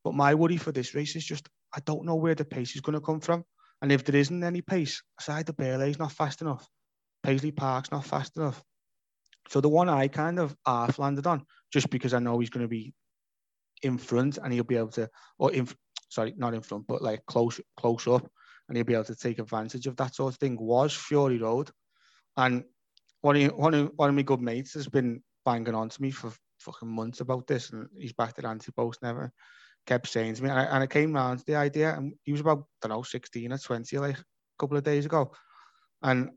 [0.03, 2.81] But my worry for this race is just I don't know where the pace is
[2.81, 3.45] going to come from,
[3.85, 6.67] and if there isn't any pace, Sire Du Berlais's not fast enough,
[7.23, 8.63] Paisley Park's not fast enough.
[9.51, 12.65] So the one I kind of half landed on, just because I know he's going
[12.65, 12.95] to be
[13.83, 15.69] in front and he'll be able to, or in,
[16.09, 18.27] sorry, not in front, but like close, close up,
[18.69, 20.57] and he'll be able to take advantage of that sort of thing.
[20.59, 21.71] Was Fury Road,
[22.39, 22.65] and
[23.21, 26.11] one of one of one of my good mates has been banging on to me
[26.11, 29.31] for fucking months about this, and he's back at anti-post never
[29.87, 32.33] kept saying to me, and I, and I came round to the idea, and he
[32.33, 34.25] was about I don't know sixteen or twenty like a
[34.59, 35.33] couple of days ago,
[36.03, 36.31] and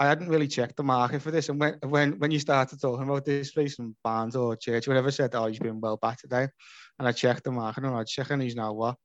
[0.00, 1.50] I hadn't really checked the market for this.
[1.50, 5.10] And when when when you started talking about this race and Barnes or Church, whatever
[5.10, 6.48] said, oh, he's been well back today.
[6.98, 8.96] And I checked the market and I checked and he's now what?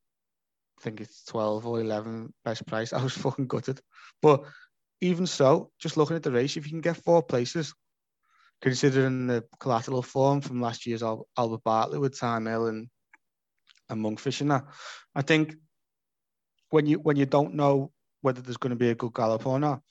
[0.80, 2.94] I think it's 12 or 11 best price.
[2.94, 3.82] I was fucking gutted.
[4.22, 4.46] But
[5.02, 7.74] even so, just looking at the race, if you can get four places,
[8.62, 12.88] considering the collateral form from last year's Albert Bartlett with Thyme Hill and,
[13.90, 14.66] and Monkfish and that,
[15.14, 15.56] I think
[16.70, 19.60] when you when you don't know whether there's going to be a good gallop or
[19.60, 19.82] not,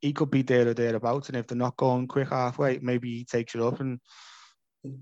[0.00, 1.28] he could be there or thereabouts.
[1.28, 4.00] And if they're not going quick halfway, maybe he takes it up and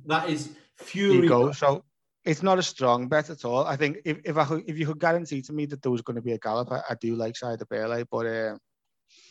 [0.07, 1.27] That is Fury.
[1.27, 1.59] goes.
[1.59, 1.85] So
[2.25, 3.65] it's not a strong bet at all.
[3.65, 6.03] I think if, if I could, if you could guarantee to me that there was
[6.03, 8.57] going to be a gallop, I, I do like Sire Du Berlais, but uh,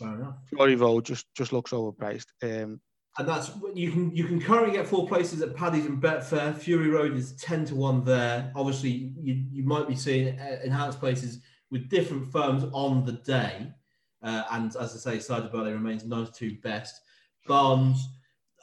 [0.01, 0.36] enough.
[0.49, 2.28] Fury Road just just looks overpriced.
[2.43, 2.82] Um,
[3.18, 6.55] and that's you can you can currently get four places at Paddy's and Betfair.
[6.55, 8.51] Fury Road is ten to one there.
[8.55, 11.39] Obviously, you you might be seeing uh, enhanced places
[11.72, 13.72] with different firms on the day.
[14.22, 17.01] Uh, and as I say, Sire Du Berlais remains 92 best.
[17.45, 18.09] Barnes,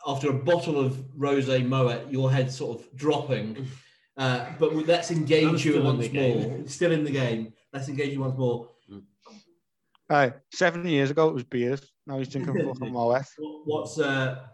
[0.06, 3.66] after a bottle of rosé Moet, your head sort of dropping.
[4.16, 6.60] Uh, but let's engage you once more.
[6.66, 7.52] Still in the game.
[7.72, 8.70] Let's engage you once more.
[10.08, 11.92] Aye, seven years ago it was beers.
[12.06, 13.24] Now he's drinking fucking Moet.
[13.38, 14.46] What- What's uh?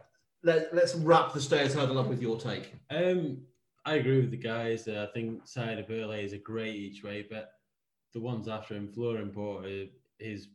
[0.43, 2.73] Let, let's wrap the stayers hurdle up with your take.
[2.91, 3.43] Um,
[3.85, 4.89] I agree with the guys.
[4.89, 7.51] Uh, I think Sire Du Berlais is a great each way, but
[8.15, 9.87] the ones after him, Flooring Porter,
[10.19, 10.49] his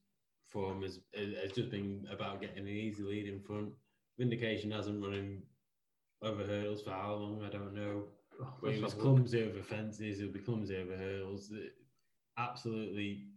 [0.49, 3.69] form has, has just been about getting an easy lead in front.
[4.19, 5.43] Vinndication hasn't run him
[6.23, 8.05] over hurdles for how long, I don't know.
[8.63, 11.51] But he was clumsy over fences, he'll be clumsy over hurdles.
[12.37, 13.27] Absolutely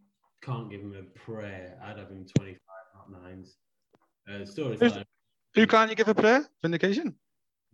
[0.42, 1.78] can't give him a prayer.
[1.84, 2.67] I'd have him 25, not
[3.10, 3.56] nines.
[4.28, 5.04] Uh, storytelling,
[5.54, 6.46] Who can't you give a prayer?
[6.62, 7.14] Vinndication.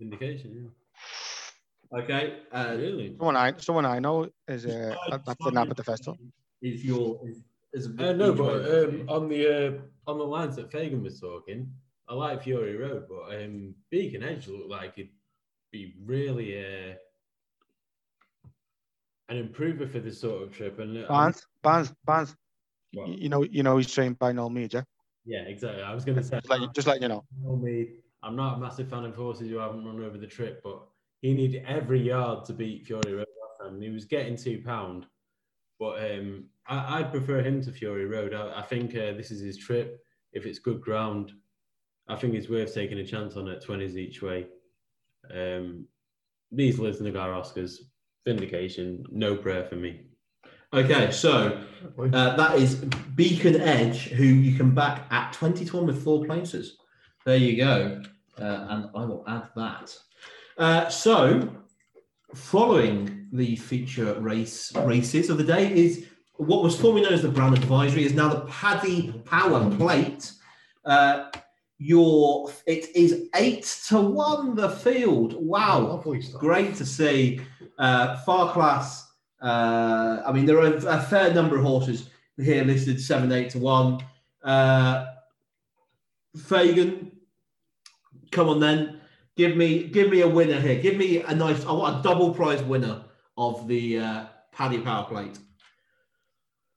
[0.01, 1.99] Vinndication, yeah.
[1.99, 2.39] Okay.
[2.53, 3.17] Uh, Really?
[3.19, 6.19] Someone I someone I know is uh, at, at the nap at the festival.
[6.63, 9.73] is your is, is a Uh, no, but um, on the uh,
[10.11, 11.71] on the lines that Fagan was talking,
[12.09, 15.11] I like Fury Road, but um, Beacon Edge looked like it'd
[15.71, 16.95] be really uh,
[19.29, 20.79] an improver for this sort of trip.
[20.79, 22.35] And uh, Barnes, Barnes, Barnes.
[22.93, 23.09] What?
[23.09, 24.85] You know, you know he's trained by Noel Meade,
[25.25, 25.41] yeah.
[25.41, 25.83] exactly.
[25.83, 27.25] I was going to say, Just like, just like you know.
[28.23, 30.83] I'm not a massive fan of horses who haven't run over the trip, but
[31.21, 33.75] he needed every yard to beat Fury Road last time.
[33.75, 35.07] and He was getting two pound,
[35.79, 38.35] but um, I, I'd prefer him to Fury Road.
[38.35, 40.01] I, I think uh, this is his trip.
[40.33, 41.33] If it's good ground,
[42.09, 44.47] I think it's worth taking a chance on at 20s each way.
[45.33, 45.87] Um,
[46.51, 47.77] these Lisnagar Oscars,
[48.27, 50.03] Vinndication, no prayer for me.
[50.75, 51.57] Okay, so
[52.01, 52.75] uh, that is
[53.15, 56.79] Beacon Edge, who you can back at 20 to 1 with four places.
[57.25, 58.03] There you go.
[58.37, 59.97] Uh, and I will add that.
[60.59, 61.49] Uh, so,
[62.35, 66.07] following the feature race races of the day is
[66.39, 70.33] what was formerly known as the Brown Advisory, is now the Paddy Power Plate.
[70.85, 71.31] Uh,
[71.79, 75.35] your it is eight to one the field.
[75.35, 76.03] Wow,
[76.37, 77.43] great to see.
[77.79, 79.03] Uh, Farclas.
[79.45, 83.59] Uh, I mean, there are a, fair number of horses here listed seven, eight to
[83.59, 84.03] one.
[84.43, 85.05] Uh,
[86.35, 87.13] Fagan,
[88.33, 89.03] come on then,
[89.37, 90.81] give me give me a winner here.
[90.81, 91.63] Give me a nice.
[91.67, 93.05] I want a double prize winner
[93.37, 95.39] of the uh, Paddy Power Plate.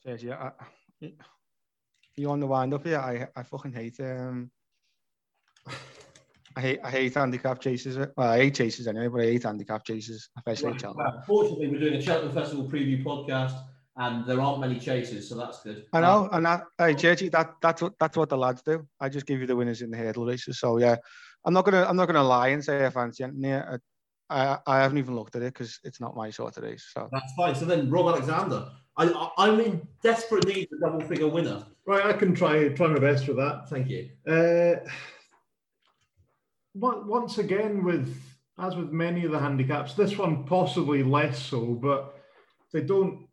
[0.03, 0.51] Says yeah.
[1.01, 1.13] I,
[2.17, 2.99] you on the wind up here?
[2.99, 4.51] I I fucking hate um.
[6.57, 7.97] I hate I hate handicap chases.
[7.97, 10.95] Well, I hate chases anyway, but I hate handicap chases, especially Cheltenham.
[10.97, 13.53] Well, fortunately, we're doing a Cheltenham Festival preview podcast,
[13.95, 15.85] and there aren't many chases, so that's good.
[15.93, 18.87] I know, and that, hey, JG, that that's what that's what the lads do.
[18.99, 20.59] I just give you the winners in the hurdle races.
[20.59, 20.95] So yeah,
[21.45, 23.53] I'm not gonna I'm not gonna lie and say I fancy anything.
[23.53, 23.77] I,
[24.31, 26.89] I I haven't even looked at it because it's not my sort of race.
[26.91, 27.53] So That's fine.
[27.53, 31.67] So then, Rob Alexander, I, I, I'm in desperate need of a double figure winner.
[31.85, 33.69] Right, I can try try my best with that.
[33.69, 34.09] Thank you.
[34.27, 34.77] Uh,
[36.79, 38.21] once again, with
[38.59, 42.19] as with many of the handicaps, this one possibly less so, but
[42.73, 43.27] they don't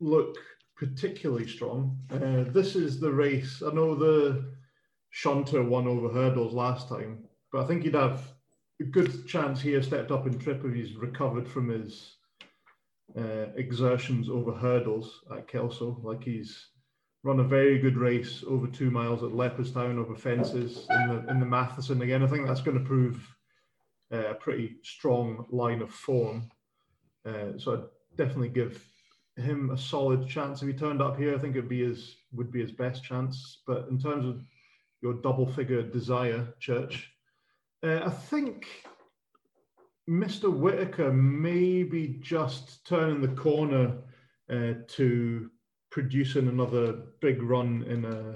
[0.00, 0.36] look
[0.76, 1.96] particularly strong.
[2.10, 3.62] Uh, this is the race.
[3.64, 4.52] I know the
[5.10, 8.32] Shunter won over hurdles last time, but I think he'd have
[8.80, 9.80] a good chance here.
[9.80, 12.16] Stepped up in trip if he's recovered from his
[13.16, 16.00] uh, exertions over hurdles at Kelso.
[16.02, 16.68] Like he's
[17.24, 21.40] run a very good race over two miles at Leopardstown over fences in the in
[21.40, 22.22] the Matheson again.
[22.22, 23.34] I think that's going to prove
[24.12, 26.50] uh, a pretty strong line of form.
[27.26, 28.86] Uh, so I'd definitely give
[29.36, 31.34] him a solid chance if he turned up here.
[31.34, 33.62] I think it'd be his would be his best chance.
[33.66, 34.44] But in terms of
[35.00, 37.10] your double figure desire, Church,
[37.82, 38.68] uh, I think
[40.08, 40.54] Mr.
[40.54, 43.96] Whitaker may be just turning the corner
[44.50, 45.50] uh, to
[45.94, 48.34] producing another big run in a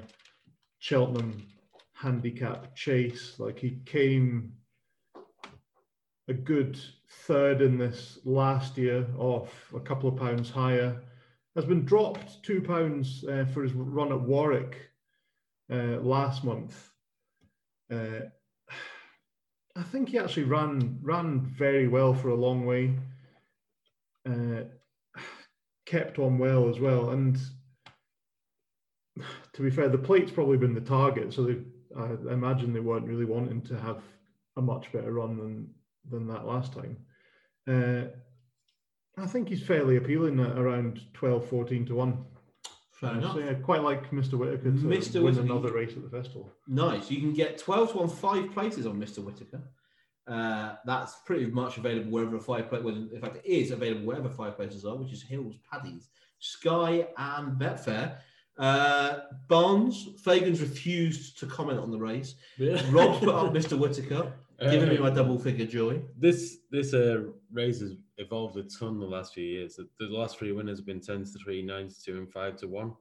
[0.79, 1.45] Cheltenham
[1.93, 3.35] handicap chase.
[3.41, 4.53] Like he came
[6.29, 6.79] a good
[7.27, 11.03] third in this last year off a couple of pounds higher.
[11.57, 14.79] Has been dropped two pounds uh, for his run at Warwick
[15.69, 16.91] uh, last month.
[17.93, 18.21] Uh,
[19.75, 22.95] I think he actually ran ran very well for a long way.
[25.89, 27.11] Kept on well as well.
[27.11, 27.39] And
[29.55, 31.57] to be fair, the plate's probably been the target, so they,
[31.97, 34.03] I imagine they weren't really wanting to have
[34.59, 35.71] a much better run than
[36.11, 36.99] than that last time.
[37.67, 38.09] Uh,
[39.17, 42.25] I think he's fairly appealing at around 12, 14 to 1.
[42.93, 43.35] Fair enough.
[43.35, 44.35] So, yeah, quite like Mr.
[44.35, 45.15] Whitaker to Mr.
[45.15, 45.41] win Whitaker.
[45.41, 46.51] another race at the festival.
[46.67, 47.11] Nice.
[47.11, 49.19] You can get 12 to 1 five places on Mr.
[49.19, 49.63] Whitaker.
[50.29, 54.05] Uh, that's pretty much available wherever a five plate, well, in fact, it is available
[54.05, 56.09] wherever five places are, which is Hills, Paddy's,
[56.39, 58.19] Sky, and Betfair.
[58.59, 62.35] Uh, Barnes, Fagan's refused to comment on the race.
[62.59, 62.83] Yeah.
[62.91, 63.79] Rob's put up Mr.
[63.79, 66.03] Whitaker, giving me my double figure joy.
[66.19, 67.23] This this uh,
[67.53, 69.77] race has evolved a ton the last few years.
[69.77, 72.57] The, the last three winners have been 10 to 3, 9 to 2, and 5
[72.57, 72.93] to 1.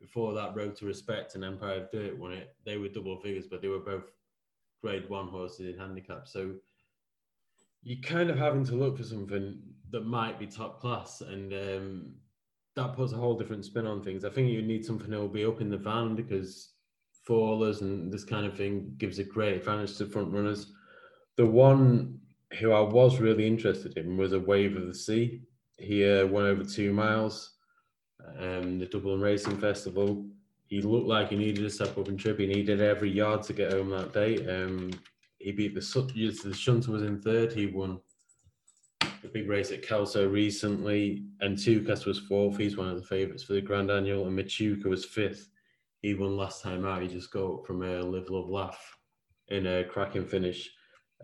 [0.00, 2.54] Before that, Road to Respect and Empire of Dirt won it.
[2.64, 4.10] They were double figures, but they were both
[4.86, 6.28] grade one horses in handicap.
[6.28, 6.54] So
[7.82, 9.58] you're kind of having to look for something
[9.90, 11.22] that might be top class.
[11.22, 12.14] And um,
[12.76, 14.24] that puts a whole different spin on things.
[14.24, 16.70] I think you need something that will be up in the van because
[17.28, 20.72] fallers and this kind of thing gives a great advantage to front runners.
[21.36, 22.20] The one
[22.60, 25.40] who I was really interested in was a Wave of the Sea.
[25.78, 27.56] He uh, won over two miles,
[28.38, 30.26] um, the Dublin Racing Festival.
[30.68, 32.38] He looked like he needed a step up in trip.
[32.38, 34.36] He needed every yard to get home that day.
[34.48, 34.90] Um,
[35.38, 37.52] he beat the the Shunter was in third.
[37.52, 38.00] He won
[39.22, 42.56] the big race at Kelso recently, and Tukas was fourth.
[42.56, 45.50] He's one of the favourites for the Grand Annual, and Machuca was fifth.
[46.02, 47.02] He won last time out.
[47.02, 48.96] He just got up from a live, love, laugh
[49.48, 50.70] in a cracking finish.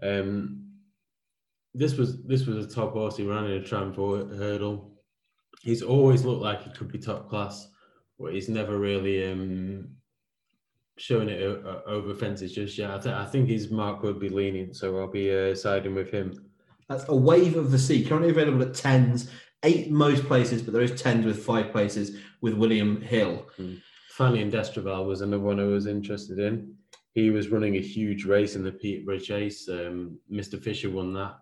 [0.03, 0.68] Um,
[1.74, 3.16] this was this was a top horse.
[3.16, 4.93] He ran in a tram hurdle.
[5.62, 7.68] He's always looked like he could be top class,
[8.19, 9.89] but he's never really um,
[10.99, 11.43] shown it
[11.87, 12.91] over fences just yet.
[12.91, 16.11] I, th- I think his mark would be lenient, so I'll be uh, siding with
[16.11, 16.51] him.
[16.89, 19.31] That's a wave of the sea, currently available at tens,
[19.63, 23.47] eight most places, but there is tens with five places with William Hill.
[24.19, 26.75] Fanion D'Estruval was another one I was interested in.
[27.15, 29.69] He was running a huge race in the Peterborough Chase.
[29.69, 30.63] Um, Mr.
[30.63, 31.37] Fisher won that.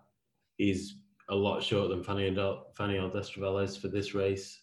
[0.57, 0.95] He's
[1.29, 2.37] a lot shorter than Fanny and
[2.75, 4.60] Fanny is for this race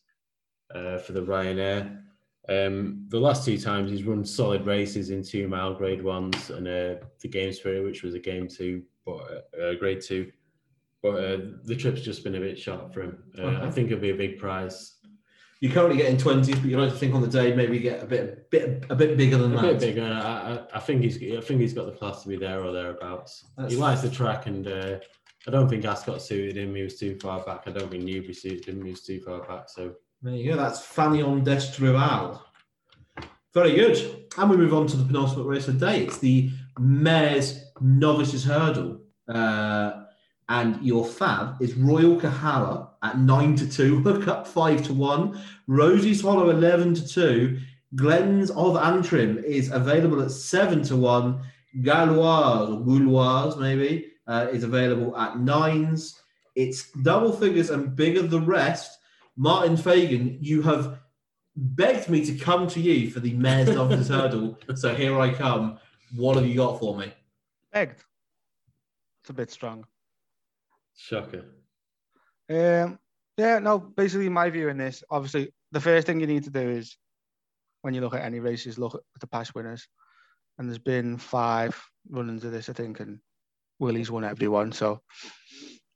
[0.75, 2.03] uh, for the Ryanair.
[2.49, 6.67] Um, the last two times he's run solid races in two mile grade ones and
[6.67, 10.33] uh, the Game Spirit, which was a game two, but uh, grade two.
[11.03, 13.23] But uh, the trip's just been a bit short for him.
[13.39, 14.95] Uh, I think it'll be a big prize.
[15.61, 18.07] You're currently getting twenties, but you like to think on the day maybe get a
[18.07, 19.63] bit, bit, a bit bigger than a that.
[19.63, 20.05] bit bigger.
[20.05, 22.73] I, I, I think he's I think he's got the class to be there or
[22.73, 23.45] thereabouts.
[23.57, 24.99] That's- he likes the track, and uh,
[25.47, 26.75] I don't think Ascot suited him.
[26.75, 27.65] He was too far back.
[27.67, 28.85] I don't think Newbury suited him.
[28.85, 29.69] He was too far back.
[29.69, 30.57] So There you go.
[30.57, 32.41] That's Fanion D'Estruval.
[33.55, 34.27] Very good.
[34.37, 36.01] And we move on to the penultimate race of the day.
[36.03, 39.01] It's the Mares Novices Hurdle.
[39.29, 40.05] Uh,
[40.49, 45.41] and your fab is Royal Kahala at 9 to 2, Hook Up 5 to 1,
[45.69, 47.59] Roseys Hollow 11 to 2,
[47.95, 51.41] Glens of Antrim is available at 7 to 1,
[51.83, 56.21] Galois or Gouloise maybe, uh, is available at nines.
[56.57, 58.98] It's double figures and bigger the rest.
[59.39, 60.99] Martin Fagan, you have
[61.55, 64.59] begged me to come to you for the Mares Novices Hurdle.
[64.75, 65.79] So here I come.
[66.17, 67.13] What have you got for me?
[67.73, 68.03] Begged.
[69.23, 69.87] It's a bit strong.
[70.97, 71.45] shocker.
[72.51, 72.99] Um,
[73.37, 76.69] yeah, no, basically my view in this, obviously, the first thing you need to do
[76.69, 76.97] is
[77.83, 79.87] when you look at any races, look at the past winners.
[80.59, 81.81] And there's been five
[82.11, 83.21] run-ins of this, I think, and
[83.79, 84.73] Willie's won every one.
[84.73, 85.01] So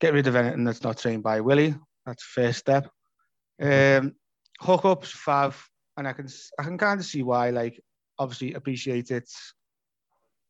[0.01, 1.75] get rid of anything that's not trained by Willie.
[2.07, 2.89] That's first step.
[3.63, 4.15] Um,
[4.61, 5.55] hookups, Fav,
[5.97, 7.51] and I can I can kind of see why.
[7.51, 7.81] Like,
[8.19, 9.31] obviously, Appreciate It.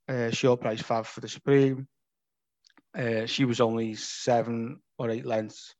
[0.09, 1.87] Uh, short price Fav for the Supreme.
[2.97, 5.75] Uh, she was only seven or eight lengths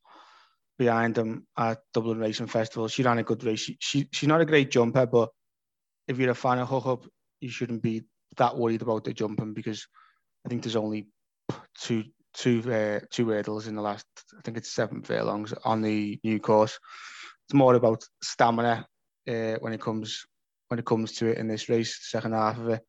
[0.77, 2.87] behind him at Dublin Racing Festival.
[2.87, 3.59] She ran a good race.
[3.59, 5.29] She, she she's not a great jumper, but
[6.07, 7.05] if you're a fan of hookup,
[7.39, 8.03] you shouldn't be
[8.37, 9.87] that worried about the jumping because
[10.45, 11.07] I think there's only
[11.79, 14.05] two two uh, two hurdles in the last.
[14.37, 16.79] I think it's seven furlongs on the new course.
[17.45, 18.85] It's more about stamina
[19.27, 20.25] uh, when it comes
[20.69, 22.81] when it comes to it in this race, second half of it.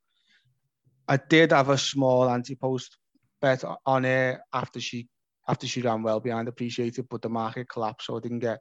[1.06, 2.96] I did have a small anti-post
[3.42, 5.08] bet on her after she
[5.46, 8.58] after she ran well behind Appreciate It, but the market collapsed, so I didn't get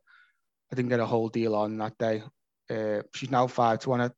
[0.72, 2.24] I didn't get a whole deal on that day.
[2.70, 4.12] Uh, she's now five to one.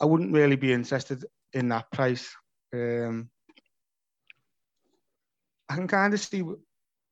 [0.00, 2.28] I, wouldn't really be interested in that price.
[2.74, 3.30] Um,
[5.68, 6.42] I can kind of see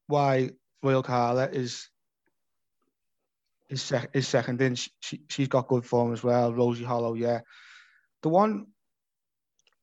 [0.09, 0.51] why
[0.83, 1.89] Royal Carla is
[3.73, 4.75] is, sec- second in.
[4.75, 6.53] She, she, she's got good form as well.
[6.53, 7.41] Rosie Hollow, yeah.
[8.23, 8.67] The one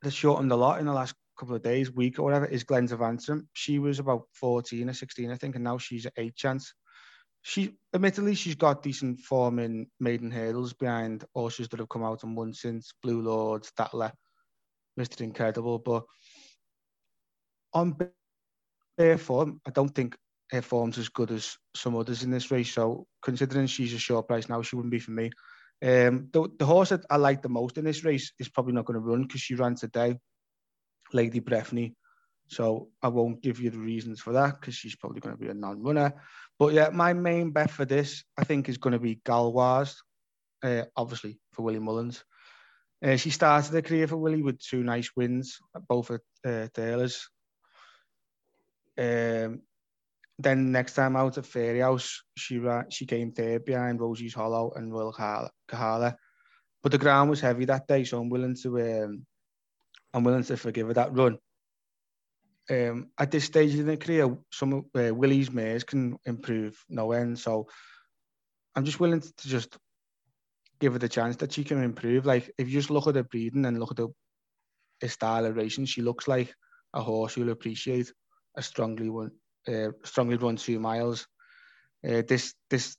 [0.02, 3.02] that shortened a lot in the last couple of days, week or whatever, is of
[3.02, 3.50] Antrim.
[3.54, 6.74] She was about 14 or 16, I think, and now she's at eight chance.
[7.42, 12.24] She, admittedly, she's got decent form in maiden hurdles behind horses that have come out
[12.24, 14.12] and won since Blue Lords, Statler,
[15.00, 15.22] Mr.
[15.22, 15.80] Incredible.
[15.80, 16.04] But
[17.74, 17.96] on
[18.98, 20.16] bare form, I don't think
[20.52, 22.74] her form's as good as some others in this race.
[22.74, 25.32] So considering she's a short price now, she wouldn't be for me.
[25.82, 28.86] Um, the, the horse that I like the most in this race is probably not
[28.86, 30.18] going to run because she ran today,
[31.14, 31.93] Lady Breffney.
[32.47, 35.50] So I won't give you the reasons for that because she's probably going to be
[35.50, 36.14] a non-runner.
[36.58, 40.02] But yeah, my main bet for this, I think, is going to be Gauloise,
[40.64, 42.24] uh, obviously for Willie Mullins.
[43.06, 47.30] Uh, she started her career for Willie with two nice wins, both at uh, Taylor's.
[48.97, 49.62] Um,
[50.40, 55.14] then next time out at Fairyhouse, she she came third behind Roseys Hollow and Will
[55.14, 56.16] Kahala.
[56.82, 59.26] But the ground was heavy that day, so I'm willing to um,
[60.14, 61.38] I'm willing to forgive her that run.
[62.72, 67.38] Um, at this stage in the career, some uh, Willie's mares can improve no end.
[67.38, 67.68] So
[68.76, 69.78] I'm just willing to just
[70.80, 72.26] give her the chance that she can improve.
[72.26, 75.86] Like if you just look at her breeding and look at the, style of racing,
[75.86, 76.54] she looks like
[76.94, 78.14] a horse you'll appreciate.
[78.56, 79.32] A strongly one,
[79.68, 81.28] uh, strongly run two miles.
[82.07, 82.95] Uh, this this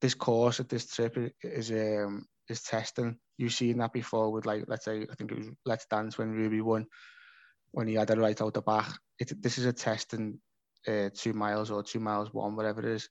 [0.00, 3.16] this course at this trip is um is testing.
[3.38, 6.32] You've seen that before with like let's say I think it was Let's Dance when
[6.32, 6.86] Ruby won
[7.72, 8.92] when he had a right out the back.
[9.18, 10.40] It, this is a testing
[10.86, 13.08] uh, two miles or two miles one, whatever it is.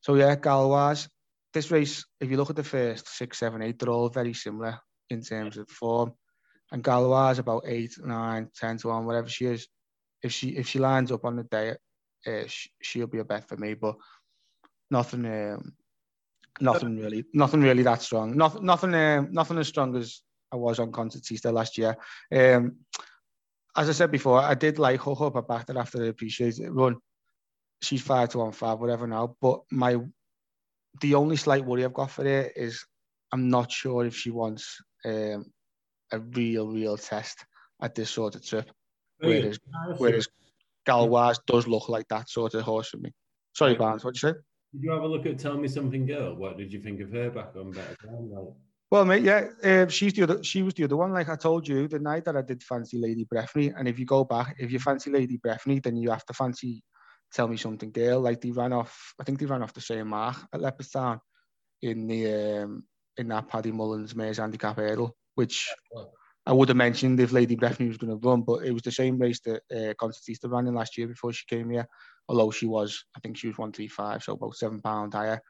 [0.00, 1.08] So yeah, Gauloise,
[1.52, 4.78] this race, if you look at the first six, seven, eight, they're all very similar
[5.10, 6.12] in terms of form.
[6.70, 9.68] And Gauloise about eight, nine, ten to one, whatever she is.
[10.22, 11.74] If she if she lines up on the day,
[12.26, 12.44] uh,
[12.80, 13.74] she, will be a bet for me.
[13.74, 13.96] But
[14.90, 15.72] nothing, um,
[16.60, 18.36] nothing really, nothing really that strong.
[18.36, 21.96] Nothing, nothing, um, nothing as strong as I was on Concertista last year.
[22.32, 22.76] Um,
[23.76, 25.36] as I said before, I did like hook up.
[25.36, 26.96] I backed it after the appreciated run.
[27.80, 29.36] She's five to one five, whatever now.
[29.40, 29.98] But my
[31.00, 32.84] the only slight worry I've got for her is
[33.32, 35.46] I'm not sure if she wants um,
[36.12, 37.44] a real, real test
[37.80, 38.70] at this sort of trip.
[39.22, 39.58] Whereas,
[39.98, 40.28] whereas
[40.84, 43.12] Gauloise does look like that sort of horse for me.
[43.54, 44.34] Sorry, Barnes, what did you say?
[44.72, 46.34] Did you have a look at Tell Me Something Girl?
[46.34, 48.30] What did you think of her back on Better Ground?
[48.30, 48.54] Like?
[48.90, 50.42] Well, mate, yeah, um, she's the other.
[50.42, 51.12] She was the other one.
[51.12, 54.04] Like I told you the night that I did fancy Lady Breffney, and if you
[54.04, 56.82] go back, if you fancy Lady Breffney, then you have to fancy
[57.34, 58.22] Telmesomethinggirl.
[58.22, 59.14] Like they ran off.
[59.18, 61.20] I think they ran off the same mark at Leopardstown
[61.80, 62.84] in the um,
[63.16, 65.72] in that Paddy Mullins Mares Handicap Hurdle, which
[66.44, 68.90] I would have mentioned if Lady Breffney was going to run, but it was the
[68.90, 71.86] same race that uh, Concertista ran in last year before she came here.
[72.28, 75.40] Although she was, I think she was one three five, so about seven pound higher,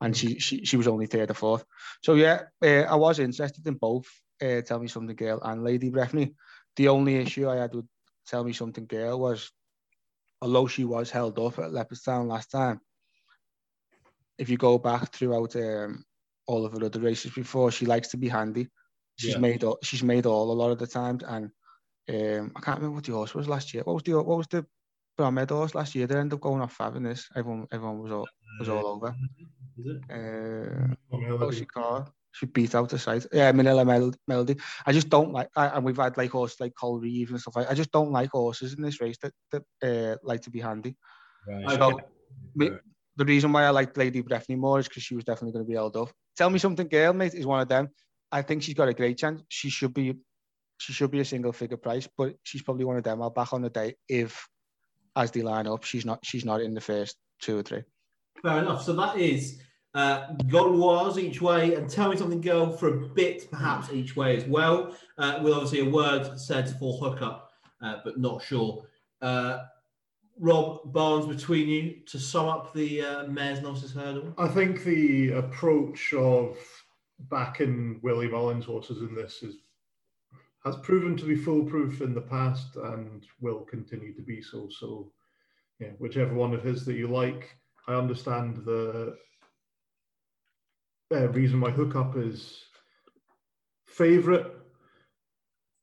[0.00, 1.64] and she she she was only third or fourth.
[2.02, 4.06] So yeah, uh, I was interested in both.
[4.42, 6.34] Uh, Tell me something, girl, and Lady Breffney.
[6.76, 7.86] The only issue I had with
[8.26, 9.52] Tell me something, girl, was
[10.42, 12.80] although she was held up at Leopardstown last time.
[14.36, 16.04] If you go back throughout um,
[16.46, 18.68] all of her other races before, she likes to be handy
[19.16, 19.38] She's yeah.
[19.38, 21.50] made all, she's made all a lot of the times, and
[22.08, 23.82] um, I can't remember what the horse was last year.
[23.84, 24.66] What was the what was the
[25.16, 26.06] Brown horse last year?
[26.06, 27.28] They ended up going off five in this.
[27.34, 28.28] Everyone everyone was all
[28.60, 29.14] was all over.
[29.78, 30.02] Is it?
[30.10, 32.10] Uh, oh, she called.
[32.32, 33.24] She beat out the side.
[33.32, 33.82] Yeah, Manila
[34.28, 34.56] Melody.
[34.84, 37.70] I just don't like, I, and we've had like horses like Colreevy and stuff like.
[37.70, 40.96] I just don't like horses in this race that that uh, like to be handy.
[41.48, 41.70] Right.
[41.70, 42.00] So,
[42.60, 42.76] okay.
[43.16, 45.68] the reason why I like Lady Breffney more is because she was definitely going to
[45.68, 46.10] be held up.
[46.36, 47.88] Tell me something, girl, mate, is one of them.
[48.32, 49.42] I think she's got a great chance.
[49.48, 50.16] She should be
[50.78, 53.22] she should be a single figure price, but she's probably one of them.
[53.22, 54.46] I'll back on the day if
[55.14, 57.82] as they line up, she's not she's not in the first two or three.
[58.42, 58.82] Fair enough.
[58.82, 59.58] So that is
[59.94, 64.36] uh, Gauloise each way, and tell me something, girl, for a bit perhaps each way
[64.36, 64.94] as well.
[65.16, 67.50] Uh, with obviously a word said for hookup,
[67.82, 68.84] uh, but not sure.
[69.22, 69.60] Uh,
[70.38, 74.34] Rob Barnes, between you to sum up the uh, Mares Novices hurdle.
[74.36, 76.58] I think the approach of
[77.18, 79.56] backing Willie Mullins horses in this is
[80.64, 84.68] has proven to be foolproof in the past and will continue to be so.
[84.68, 85.12] So,
[85.78, 87.56] yeah, whichever one of his that you like,
[87.86, 89.16] I understand the
[91.14, 92.64] uh, reason why Hookup is
[93.86, 94.46] favourite.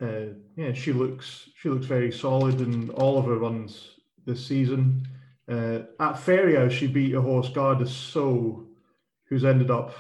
[0.02, 3.92] Uh, yeah, she looks she looks very solid in all of her runs
[4.26, 5.08] this season.
[5.48, 8.68] Uh, at Fairyhouse, she beat a horse Garda So,
[9.30, 9.96] who's ended up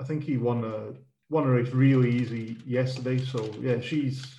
[0.00, 0.94] I think he won a
[1.28, 3.18] won a race really easy yesterday.
[3.18, 4.34] So yeah, she's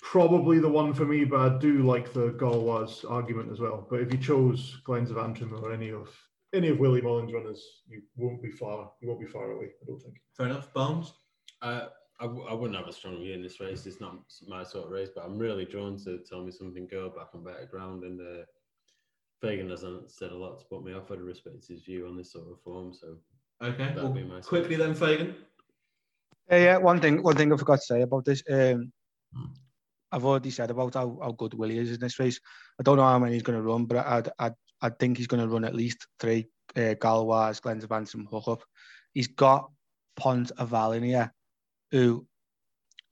[0.00, 3.86] probably the one for me, but I do like the Gauloise argument as well.
[3.90, 6.08] But if you chose Glens of Antrim or any of
[6.54, 8.90] any of Willie Mullins runners, you won't be far.
[9.00, 9.66] You won't be far away.
[9.82, 10.16] I don't think.
[10.36, 11.12] Fair enough, Bones.
[11.60, 11.88] Uh,
[12.20, 13.84] I w- I wouldn't have a strong view in this race.
[13.84, 16.86] It's not my sort of race, but I'm really drawn to tell me something.
[16.90, 18.44] Go back on better ground, and uh,
[19.42, 21.10] Fagan hasn't said a lot to put me off.
[21.10, 23.18] I'd respect his view on this sort of form, so
[23.62, 23.94] Okay.
[23.96, 25.34] Well, quickly then, Fagan.
[26.50, 27.22] Uh, yeah, one thing.
[27.22, 28.42] One thing I forgot to say about this.
[28.50, 28.92] Um,
[30.12, 32.38] I've already said about how, how good Willie is in this race.
[32.78, 34.50] I don't know how many he's going to run, but I I
[34.80, 36.48] I think he's going to run at least three.
[36.76, 38.62] Uh, Gauloise, Glens of Antrim, hook up.
[39.14, 39.70] He's got
[40.16, 41.30] Pont Avalenia,
[41.90, 42.26] who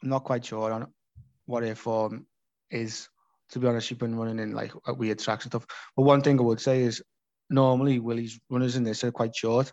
[0.03, 0.93] I'm not quite sure on
[1.47, 2.27] what her form
[2.71, 3.09] is.
[3.51, 5.67] To be honest, she's been running in like weird tracks and stuff.
[5.97, 7.03] But one thing I would say is
[7.51, 9.73] normally Willie's runners in this are quite short.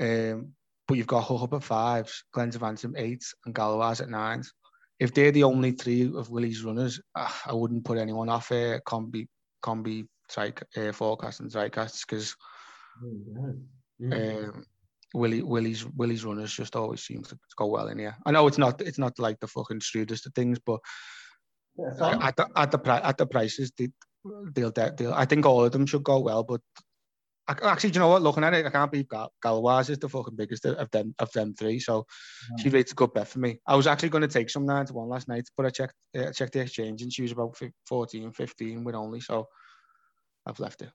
[0.00, 0.52] Um,
[0.86, 4.52] but you've got Hook up at fives, Glenn Vansom eights, and Gauloise at nines.
[4.98, 8.80] If they're the only three of Willie's runners, uh, I wouldn't put anyone off uh,
[8.86, 9.28] Combi,
[9.62, 12.34] Combi, Trike, uh, Forecast and Tricast because
[14.00, 14.46] Mm.
[14.46, 14.64] um,
[15.14, 18.16] Willie Willie's Willie's runners just always seem to go well in here.
[18.26, 20.80] I know it's not it's not like the fucking strudest of things, but
[22.00, 23.88] at the at the at the prices they
[24.52, 26.60] they'll, they'll I think all of them should go well, but
[27.48, 28.22] I, actually, do you know what?
[28.22, 31.32] Looking at it, I can't believe Gal- Gauloise is the fucking biggest of them of
[31.32, 31.80] them three.
[31.80, 32.06] So
[32.58, 33.58] she rates a good bet for me.
[33.66, 35.94] I was actually going to take some nine to one last night, but I checked
[36.16, 39.20] uh, checked the exchange and she was about fif- 14, 15 with only.
[39.20, 39.48] So
[40.46, 40.90] I've left it.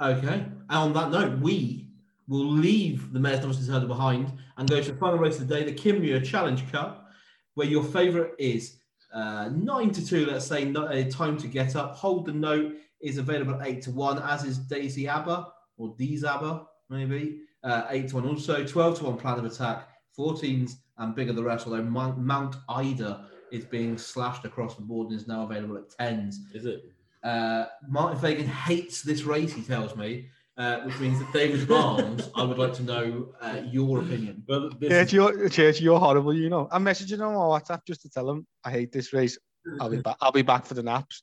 [0.00, 0.34] Okay.
[0.34, 1.88] And on that note, we
[2.28, 5.54] will leave the Mares Novices Hurdle behind and go to the final race of the
[5.54, 7.08] day, the Kim Muir Challenge Cup,
[7.54, 8.78] where your favourite is
[9.14, 11.94] uh, 9 to 2, let's say, no, uh, time to get up.
[11.94, 16.24] Hold the note is available at 8 to 1, as is Deise Aba, or Deez
[16.24, 17.40] Abba, maybe.
[17.62, 21.42] Uh, 8 to 1 also, 12 to 1 plan of attack, 14s and bigger the
[21.42, 25.76] rest, although Mount, Mount Ida is being slashed across the board and is now available
[25.76, 26.36] at 10s.
[26.54, 26.84] Is it?
[27.22, 32.30] Uh, Martin Fagan hates this race, he tells me, uh, which means that David Barnes,
[32.34, 34.44] I would like to know uh, your opinion.
[34.48, 36.34] Well, this Church, is, you're, Church, you're horrible.
[36.34, 39.38] You know, I'm messaging him on WhatsApp just to tell him I hate this race.
[39.80, 40.16] I'll be back.
[40.20, 41.22] I'll be back for the naps,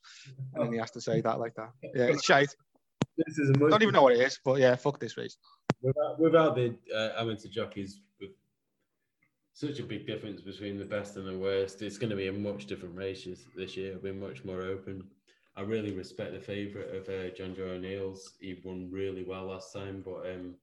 [0.54, 1.70] and then he has to say that like that.
[1.94, 2.54] Yeah, it's shite.
[3.16, 5.36] This is a much Don't even know what it is, but yeah, fuck this race.
[5.82, 8.30] without, without the uh, amateur jockeys with
[9.52, 12.32] such a big difference between the best and the worst, it's going to be a
[12.32, 13.90] much different race this- this year.
[13.90, 15.04] It'll be much more open.
[15.56, 18.32] I really respect the favourite of uh, Jonjo O'Neill's.
[18.40, 20.56] He won really well last time, but um,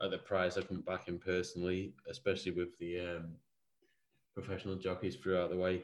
[0.00, 3.36] at the price, I couldn't back him personally, especially with the um,
[4.34, 5.82] professional jockeys throughout the way.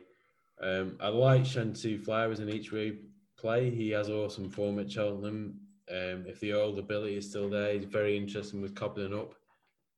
[0.63, 2.97] Um, I like Shantou Flyer in each way
[3.39, 3.71] play.
[3.71, 5.61] He has awesome form at Cheltenham.
[5.91, 9.35] Um, if the old ability is still there, he's very interesting with cobbling up.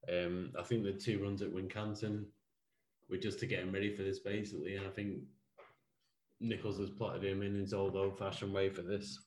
[0.09, 2.25] Um, I think the two runs at Wincanton
[3.09, 4.77] were just to get him ready for this, basically.
[4.77, 5.19] And I think
[6.41, 9.19] Nicholls has plotted him in his old old fashioned way for this.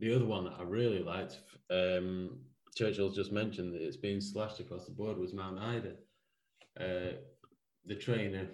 [0.00, 1.38] The other one that I really liked,
[1.70, 2.38] um,
[2.76, 5.92] Churchill's just mentioned that it's been slashed across the board, was Mount Ida.
[6.80, 7.16] Uh,
[7.84, 8.48] the trainer,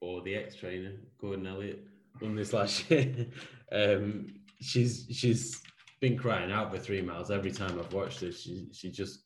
[0.00, 1.84] or the ex trainer, Gordon Elliott,
[2.20, 3.26] won this last year.
[3.70, 4.26] um,
[4.60, 5.62] she's she's
[6.02, 8.42] been crying out for three miles every time I've watched this.
[8.42, 9.22] She she just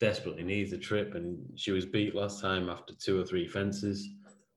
[0.00, 4.08] desperately needs a trip, and she was beat last time after two or three fences,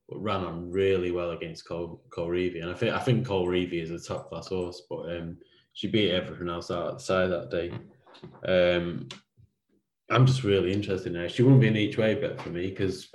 [0.07, 2.62] but ran on really well against Cole Colreevy.
[2.62, 5.38] And I think I think Colreevy is a top class horse, but um,
[5.74, 7.72] she beat everything else outside that day.
[8.47, 9.10] Um,
[10.10, 11.28] I'm just really interested now.
[11.28, 13.10] She wouldn't be an each way bet for me because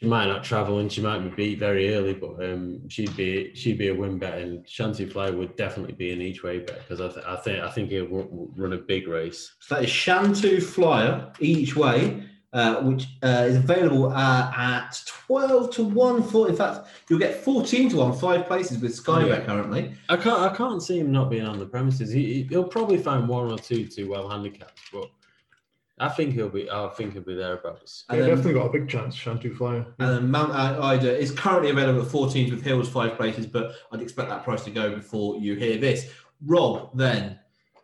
[0.00, 3.54] she might not travel and she might be beat very early, but um, she'd be
[3.54, 6.78] she'd be a win bet, and Shanty Fly would definitely be an each way bet
[6.88, 9.52] because I, th- I think I think he'll run, run a big race.
[9.60, 12.22] So that is Shantou Flyer each way,
[12.54, 16.22] uh, which uh, is available uh, at 12 to 1.
[16.22, 19.40] For, in fact, you'll get 14 to 1, five places with Skybet Yeah.
[19.44, 19.92] currently.
[20.08, 22.10] I can't I can't see him not being on the premises.
[22.10, 25.10] He he'll probably find one or two too well handicapped, but
[26.00, 28.04] I think he'll be I think he'll be thereabouts.
[28.08, 29.86] And yeah, then- definitely got a big chance, Shantou Flyer.
[29.98, 34.00] And then Mount Ida is currently available at 14s with Hills five places, but I'd
[34.00, 36.10] expect that price to go before you hear this.
[36.46, 37.38] Rob, then,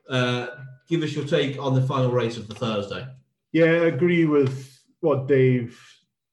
[0.09, 0.47] uh,
[0.89, 3.07] give us your take on the final race of the Thursday.
[3.53, 5.79] Yeah, I agree with what Dave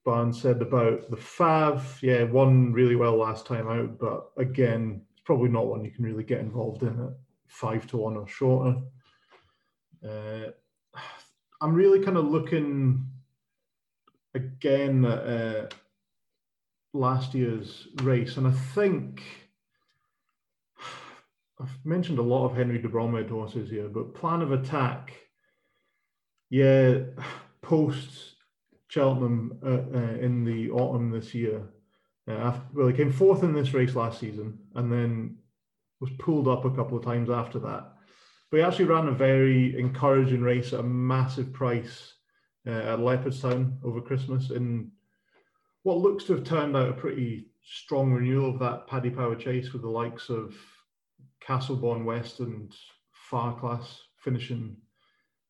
[0.04, 2.00] Barnes said about the Fav.
[2.00, 6.04] Yeah, won really well last time out, but again, it's probably not one you can
[6.04, 7.12] really get involved in at
[7.46, 8.80] five to one or shorter.
[10.02, 10.50] Uh,
[11.64, 13.06] I'm really kind of looking
[14.34, 15.66] again at uh,
[16.92, 19.22] last year's race, and I think
[21.58, 25.14] I've mentioned a lot of Henry de Bromhead horses here, but Plan of Attack,
[26.50, 26.98] yeah,
[27.62, 28.34] post
[28.88, 31.62] Cheltenham uh, uh, in the autumn this year.
[32.28, 35.38] Uh, after, well, he came fourth in this race last season, and then
[35.98, 37.93] was pulled up a couple of times after that.
[38.54, 42.14] He actually ran a very encouraging race at a massive price
[42.66, 44.92] uh, at Leopardstown over Christmas in
[45.82, 49.72] what looks to have turned out a pretty strong renewal of that Paddy Power chase
[49.72, 50.54] with the likes of
[51.46, 52.72] Castleborn West and
[53.30, 53.86] Farclas
[54.18, 54.76] finishing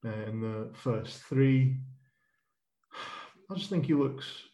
[0.04, 1.76] uh, in the first three.
[3.50, 4.44] I just think he looks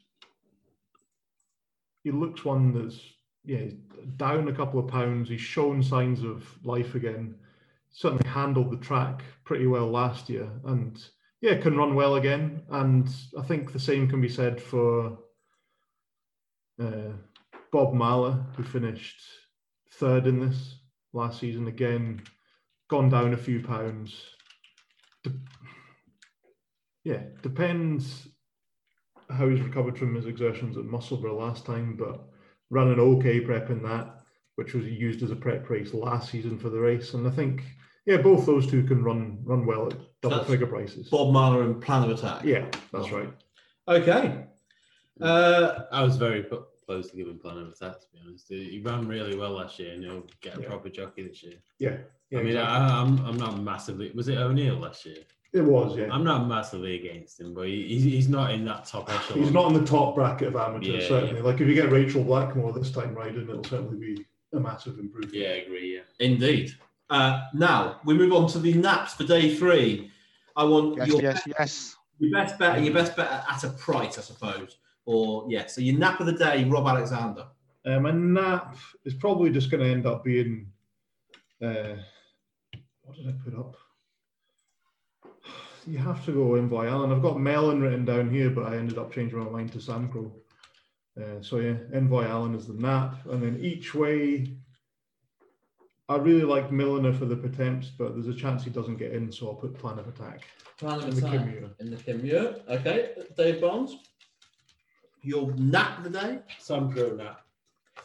[2.03, 2.98] he looks one that's
[3.44, 3.66] yeah
[4.16, 5.28] down a couple of pounds.
[5.28, 7.36] He's shown signs of life again.
[7.93, 11.03] Certainly handled the track pretty well last year, and
[11.41, 12.62] yeah, can run well again.
[12.70, 15.18] And I think the same can be said for
[16.80, 17.12] uh,
[17.72, 19.20] Bob Mahler, who finished
[19.93, 20.76] third in this
[21.12, 21.66] last season.
[21.66, 22.22] Again,
[22.88, 24.24] gone down a few pounds.
[25.24, 25.32] De-
[27.05, 28.28] yeah, depends
[29.30, 32.28] how he's recovered from his exertions at Musselburgh last time, but
[32.70, 34.22] ran an okay prep in that,
[34.57, 37.14] which was used as a prep race last season for the race.
[37.14, 37.62] And I think,
[38.11, 41.08] yeah, both those two can run run well at double That's figure prices.
[41.08, 42.44] Bob Mahler and Plan of Attack.
[42.44, 43.28] Yeah, that's right.
[43.86, 44.44] Okay.
[45.20, 46.44] Uh, I was very
[46.86, 48.48] close to giving Plan of Attack, to be honest.
[48.48, 50.68] He ran really well last year and he'll get a Yeah.
[50.68, 51.54] proper jockey this year.
[51.78, 51.98] Yeah.
[52.30, 52.76] yeah I mean, exactly.
[52.76, 54.11] I, I'm, I'm not massively.
[54.14, 55.18] Was it O'Neill last year?
[55.52, 56.06] it was, yeah.
[56.12, 59.42] I'm not massively against him, but he, he's, he's not in that top echelon.
[59.42, 61.42] He's not in the top bracket of amateurs, Yeah, certainly.
[61.42, 65.34] Like if you get Rachel Blackmore this time riding, it'll certainly be a massive improvement.
[65.34, 65.96] Yeah, I agree.
[65.96, 66.24] Yeah.
[66.24, 66.72] indeed.
[67.11, 70.11] Uh, now we move on to the naps for day three.
[70.56, 71.96] I want Yes, your, yes, yes.
[72.18, 74.76] your best bet and your best bet at a price, I suppose.
[75.06, 77.46] Or yeah, so your nap of the day, Rob Alexander.
[77.84, 80.70] Um, and nap is probably just going to end up being.
[81.62, 81.96] Uh,
[83.02, 83.76] what did I put up?
[85.86, 87.11] You have to go Envoy Allen.
[87.11, 90.30] I've got Melon written down here, but I ended up changing my mind to Samcro.
[91.20, 94.56] Uh, so yeah, Envoy Allen is the nap, and then each way.
[96.11, 99.30] I really like Milliner for the Pertemps, but there's a chance he doesn't get in,
[99.30, 100.42] so I'll put Plan of Attack.
[100.76, 101.70] Plan of In the attack Kim Muir.
[101.78, 102.56] in the Kim Muir.
[102.68, 103.96] Okay, Dave Barnes.
[105.22, 106.40] Your nap of the day.
[106.61, 107.42] Samcro nap.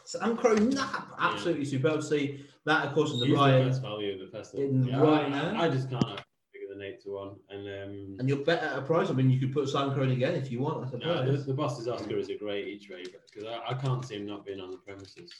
[0.06, 2.00] Samcro nap, absolutely superb.
[2.04, 4.66] See that, of course, in the He's the Ryan, best value of the festival.
[4.66, 5.60] in Yeah, right I, now.
[5.62, 7.30] I just can't have bigger than eight to one.
[7.50, 9.10] And um, and you're better at a price.
[9.10, 10.86] I mean, you could put Samcro in again if you want.
[10.94, 11.46] I yeah, the, suppose.
[11.46, 14.46] the Bosses Oscar is a great each way because I, I can't see him not
[14.46, 15.32] being on the premises.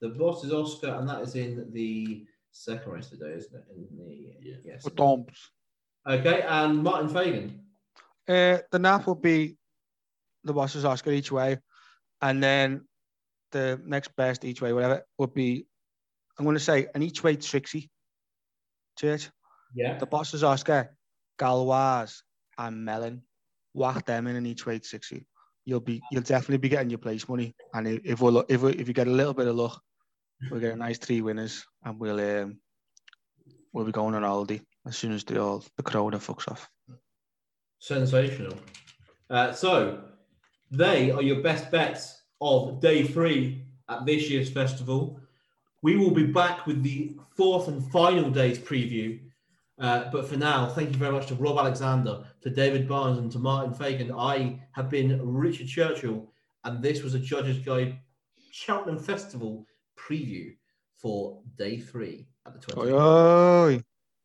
[0.00, 3.64] The Bosses Oscar, and that is in the second race today, isn't it?
[3.74, 4.56] In the Yeah.
[4.64, 4.82] yes.
[4.82, 5.24] For
[6.06, 7.60] Okay, and Martin Fagan.
[8.28, 9.56] Uh, the nap will be
[10.44, 11.58] the Bosses Oscar each way,
[12.20, 12.86] and then
[13.52, 15.66] the next best each way, whatever, would be
[16.38, 17.90] I'm going to say an each way Trixie.
[18.98, 19.30] Church.
[19.74, 19.98] Yeah.
[19.98, 20.96] The boss is Oscar,
[21.38, 22.22] Gauloise,
[22.58, 23.22] and Melon.
[23.72, 25.26] Whack them in an each way Trixie.
[25.64, 28.86] You'll be you'll definitely be getting your place money, and if we if we, if
[28.86, 29.80] you get a little bit of luck,
[30.50, 32.58] we'll get a nice three winners, and we'll um
[33.72, 36.68] we'll be going on Aldi as soon as the all the corona fucks off.
[37.78, 38.56] Sensational.
[39.30, 40.04] Uh, so,
[40.70, 45.20] they are your best bets of day three at this year's festival.
[45.82, 49.20] We will be back with the fourth and final day's preview.
[49.78, 53.30] Uh, but for now, thank you very much to Rob Alexander, to David Barnes, and
[53.32, 54.12] to Martin Fagan.
[54.12, 56.30] I have been Richard Churchill,
[56.62, 57.98] and this was a Judges Guide
[58.52, 59.66] Cheltenham Festival
[59.96, 60.54] preview
[60.96, 62.92] for day three at the 20th.
[62.92, 63.82] Oi, oi.